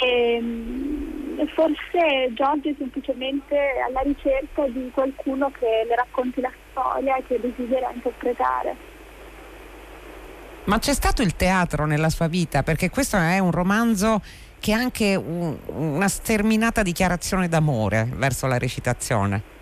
E, 0.01 0.35
ehm, 0.35 1.47
forse 1.55 2.33
Giorgio 2.35 2.71
è 2.71 2.75
semplicemente 2.79 3.57
alla 3.87 4.01
ricerca 4.01 4.67
di 4.69 4.91
qualcuno 4.93 5.51
che 5.51 5.85
le 5.87 5.95
racconti 5.95 6.41
la 6.41 6.53
storia 6.71 7.17
e 7.17 7.25
che 7.27 7.41
desidera 7.41 7.91
interpretare. 7.93 8.97
Ma 10.65 10.79
c'è 10.79 10.93
stato 10.93 11.23
il 11.23 11.35
teatro 11.35 11.87
nella 11.87 12.11
sua 12.11 12.29
vita? 12.29 12.63
Perché 12.63 12.91
questo 12.91 13.17
è 13.17 13.39
un 13.39 13.51
romanzo 13.51 14.21
che 14.61 14.73
ha 14.73 14.79
anche 14.79 15.15
un, 15.15 15.57
una 15.67 16.09
sterminata 16.09 16.83
dichiarazione 16.83 17.49
d'amore 17.49 18.07
verso 18.13 18.47
la 18.47 18.59
recitazione. 18.59 19.57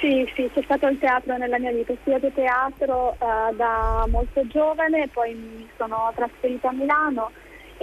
Sì, 0.00 0.28
sì, 0.34 0.50
c'è 0.52 0.62
stato 0.64 0.88
il 0.88 0.98
teatro 0.98 1.36
nella 1.36 1.58
mia 1.58 1.70
vita. 1.70 1.92
Ho 1.92 1.96
studiato 2.00 2.28
teatro 2.34 3.16
uh, 3.18 3.54
da 3.54 4.04
molto 4.08 4.44
giovane, 4.48 5.08
poi 5.08 5.32
mi 5.34 5.68
sono 5.76 6.12
trasferita 6.14 6.68
a 6.68 6.72
Milano 6.72 7.30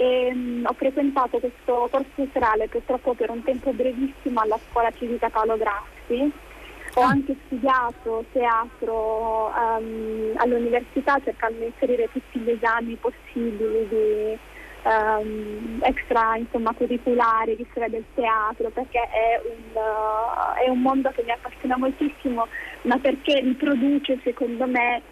e 0.00 0.30
um, 0.32 0.64
ho 0.66 0.72
frequentato 0.72 1.38
questo 1.38 1.86
corso 1.90 2.26
serale 2.32 2.68
purtroppo 2.68 3.12
per 3.12 3.28
un 3.28 3.42
tempo 3.42 3.70
brevissimo 3.74 4.40
alla 4.40 4.58
scuola 4.70 4.90
civica 4.92 5.28
Paolo 5.28 5.58
Grassi. 5.58 6.32
Ho 6.94 7.02
ah. 7.02 7.08
anche 7.08 7.36
studiato 7.44 8.24
teatro 8.32 9.52
um, 9.54 10.32
all'università 10.36 11.20
cercando 11.22 11.58
di 11.58 11.66
inserire 11.66 12.08
tutti 12.10 12.38
gli 12.38 12.48
esami 12.48 12.96
possibili 12.96 13.86
di 13.88 14.38
um, 14.84 15.80
extra 15.82 16.34
insomma, 16.38 16.72
curriculari 16.72 17.56
di 17.56 17.66
storia 17.68 17.90
del 17.90 18.04
teatro 18.14 18.70
perché 18.70 19.00
è 19.00 19.38
un, 19.44 19.82
uh, 19.82 20.64
è 20.64 20.68
un 20.70 20.80
mondo 20.80 21.10
che 21.10 21.22
mi 21.24 21.32
appassiona 21.32 21.76
moltissimo 21.76 22.48
ma 22.82 22.96
perché 22.96 23.40
riproduce 23.40 24.18
secondo 24.24 24.66
me 24.66 25.02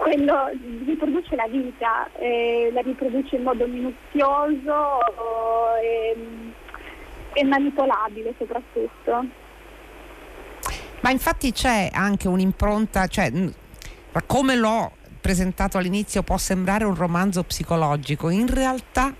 quello 0.00 0.50
riproduce 0.84 1.36
la 1.36 1.46
vita, 1.48 2.08
eh, 2.18 2.70
la 2.72 2.80
riproduce 2.80 3.36
in 3.36 3.42
modo 3.42 3.66
minuzioso 3.66 5.00
e, 5.82 6.16
e 7.32 7.44
manipolabile 7.44 8.34
soprattutto. 8.38 9.24
Ma 11.00 11.10
infatti 11.10 11.52
c'è 11.52 11.90
anche 11.92 12.28
un'impronta, 12.28 13.06
cioè, 13.06 13.30
come 14.26 14.56
l'ho 14.56 14.92
presentato 15.20 15.78
all'inizio 15.78 16.22
può 16.22 16.38
sembrare 16.38 16.84
un 16.84 16.94
romanzo 16.94 17.42
psicologico, 17.44 18.30
in 18.30 18.52
realtà 18.52 19.14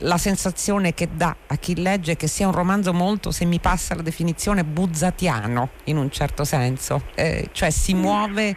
la 0.00 0.18
sensazione 0.18 0.94
che 0.94 1.08
dà 1.12 1.34
a 1.46 1.56
chi 1.56 1.80
legge 1.80 2.12
è 2.12 2.16
che 2.16 2.26
sia 2.26 2.46
un 2.46 2.52
romanzo 2.52 2.92
molto, 2.92 3.30
se 3.30 3.44
mi 3.44 3.60
passa 3.60 3.94
la 3.94 4.02
definizione, 4.02 4.64
buzzatiano 4.64 5.70
in 5.84 5.96
un 5.96 6.10
certo 6.10 6.44
senso, 6.44 7.02
eh, 7.14 7.48
cioè 7.52 7.70
si 7.70 7.94
muove 7.94 8.56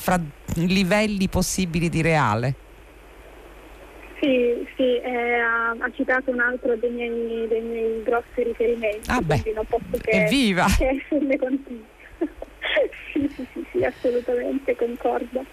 fra 0.00 0.18
livelli 0.54 1.28
possibili 1.28 1.90
di 1.90 2.00
reale. 2.00 2.54
Sì, 4.18 4.66
sì 4.76 4.98
eh, 4.98 5.38
ha, 5.38 5.70
ha, 5.70 5.90
citato 5.94 6.30
un 6.30 6.40
altro 6.40 6.74
dei 6.76 6.90
miei, 6.90 7.46
dei 7.48 7.60
miei 7.60 8.02
grossi 8.02 8.42
riferimenti, 8.42 9.10
ah 9.10 9.20
quindi 9.24 9.52
non 9.52 9.64
posso 9.66 9.98
che, 10.00 10.10
evviva. 10.10 10.66
che 10.76 11.02
esserne 11.04 11.36
contigli. 11.36 11.84
sì, 13.12 13.30
sì, 13.34 13.46
sì, 13.52 13.66
sì, 13.72 13.84
assolutamente 13.84 14.74
concordo 14.76 15.44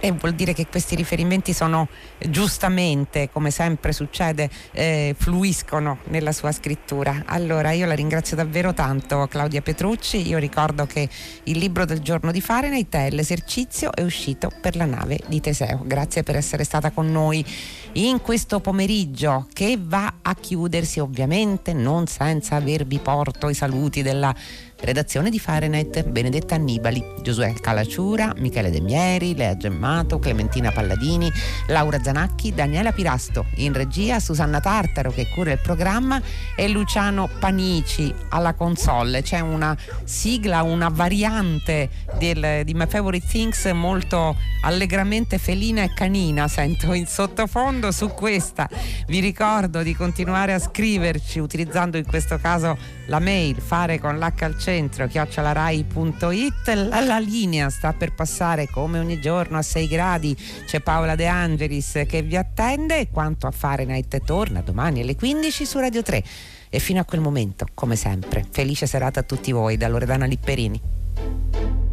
e 0.00 0.12
vuol 0.12 0.34
dire 0.34 0.52
che 0.52 0.66
questi 0.66 0.94
riferimenti 0.94 1.52
sono 1.52 1.88
giustamente, 2.18 3.30
come 3.32 3.50
sempre 3.50 3.92
succede, 3.92 4.48
eh, 4.72 5.14
fluiscono 5.18 5.98
nella 6.04 6.32
sua 6.32 6.52
scrittura. 6.52 7.22
Allora 7.26 7.72
io 7.72 7.86
la 7.86 7.94
ringrazio 7.94 8.36
davvero 8.36 8.74
tanto 8.74 9.26
Claudia 9.26 9.62
Petrucci, 9.62 10.26
io 10.26 10.38
ricordo 10.38 10.86
che 10.86 11.08
il 11.44 11.58
libro 11.58 11.84
del 11.84 12.00
giorno 12.00 12.32
di 12.32 12.40
Fahrenheit 12.40 12.94
è 12.94 13.10
l'esercizio 13.10 13.92
è 13.92 14.02
uscito 14.02 14.50
per 14.60 14.76
la 14.76 14.84
nave 14.84 15.20
di 15.26 15.40
Teseo. 15.40 15.82
Grazie 15.84 16.22
per 16.22 16.36
essere 16.36 16.64
stata 16.64 16.90
con 16.90 17.10
noi 17.10 17.44
in 17.92 18.20
questo 18.20 18.60
pomeriggio 18.60 19.46
che 19.52 19.78
va 19.80 20.14
a 20.22 20.34
chiudersi 20.34 21.00
ovviamente 21.00 21.72
non 21.72 22.06
senza 22.06 22.56
avervi 22.56 22.98
porto 22.98 23.48
i 23.48 23.54
saluti 23.54 24.02
della 24.02 24.34
Redazione 24.78 25.30
di 25.30 25.38
Fahrenheit, 25.38 26.04
Benedetta 26.04 26.54
Annibali, 26.54 27.02
Giosuè 27.22 27.54
Calacciura, 27.54 28.34
Michele 28.36 28.70
De 28.70 28.80
Mieri, 28.80 29.34
Lea 29.34 29.56
Gemmato, 29.56 30.18
Clementina 30.18 30.70
Palladini, 30.70 31.32
Laura 31.68 31.98
Zanacchi, 32.02 32.52
Daniela 32.52 32.92
Pirasto, 32.92 33.46
in 33.56 33.72
regia 33.72 34.20
Susanna 34.20 34.60
Tartaro 34.60 35.10
che 35.10 35.28
cura 35.34 35.50
il 35.52 35.60
programma 35.60 36.20
e 36.54 36.68
Luciano 36.68 37.26
Panici 37.38 38.14
alla 38.28 38.52
console. 38.52 39.22
C'è 39.22 39.40
una 39.40 39.74
sigla, 40.04 40.62
una 40.62 40.88
variante 40.88 41.88
del, 42.18 42.62
di 42.64 42.74
My 42.74 42.86
Favorite 42.86 43.26
Things 43.26 43.64
molto 43.72 44.36
allegramente 44.62 45.38
felina 45.38 45.82
e 45.82 45.94
canina, 45.94 46.48
sento 46.48 46.92
in 46.92 47.06
sottofondo 47.06 47.90
su 47.92 48.08
questa. 48.08 48.68
Vi 49.06 49.20
ricordo 49.20 49.82
di 49.82 49.94
continuare 49.94 50.52
a 50.52 50.58
scriverci 50.58 51.38
utilizzando 51.38 51.96
in 51.96 52.04
questo 52.04 52.36
caso 52.38 52.76
la 53.06 53.20
mail 53.20 53.60
fare 53.60 53.98
con 53.98 54.18
l'H 54.18 54.42
al 54.42 54.56
centro 54.66 55.06
chiocciolarai.it 55.06 56.88
la, 56.88 57.00
la, 57.00 57.18
linea 57.20 57.70
sta 57.70 57.92
per 57.92 58.14
passare 58.14 58.68
come 58.68 58.98
ogni 58.98 59.20
giorno 59.20 59.58
a 59.58 59.62
6 59.62 59.86
gradi. 59.86 60.36
C'è 60.66 60.80
Paola 60.80 61.14
De 61.14 61.28
Angelis 61.28 62.02
che 62.08 62.22
vi 62.22 62.36
attende. 62.36 62.98
E 62.98 63.08
quanto 63.08 63.46
a 63.46 63.52
Fahrenheit 63.52 64.24
torna 64.24 64.62
domani 64.62 65.02
alle 65.02 65.14
15 65.14 65.64
su 65.64 65.78
Radio 65.78 66.02
3 66.02 66.24
e 66.68 66.78
fino 66.80 66.98
a 66.98 67.04
quel 67.04 67.20
momento 67.20 67.66
come 67.74 67.94
sempre 67.94 68.44
felice 68.50 68.88
serata 68.88 69.20
a 69.20 69.22
tutti 69.22 69.52
voi 69.52 69.76
da 69.76 69.86
Loredana 69.86 70.26
Lipperini 70.26 71.85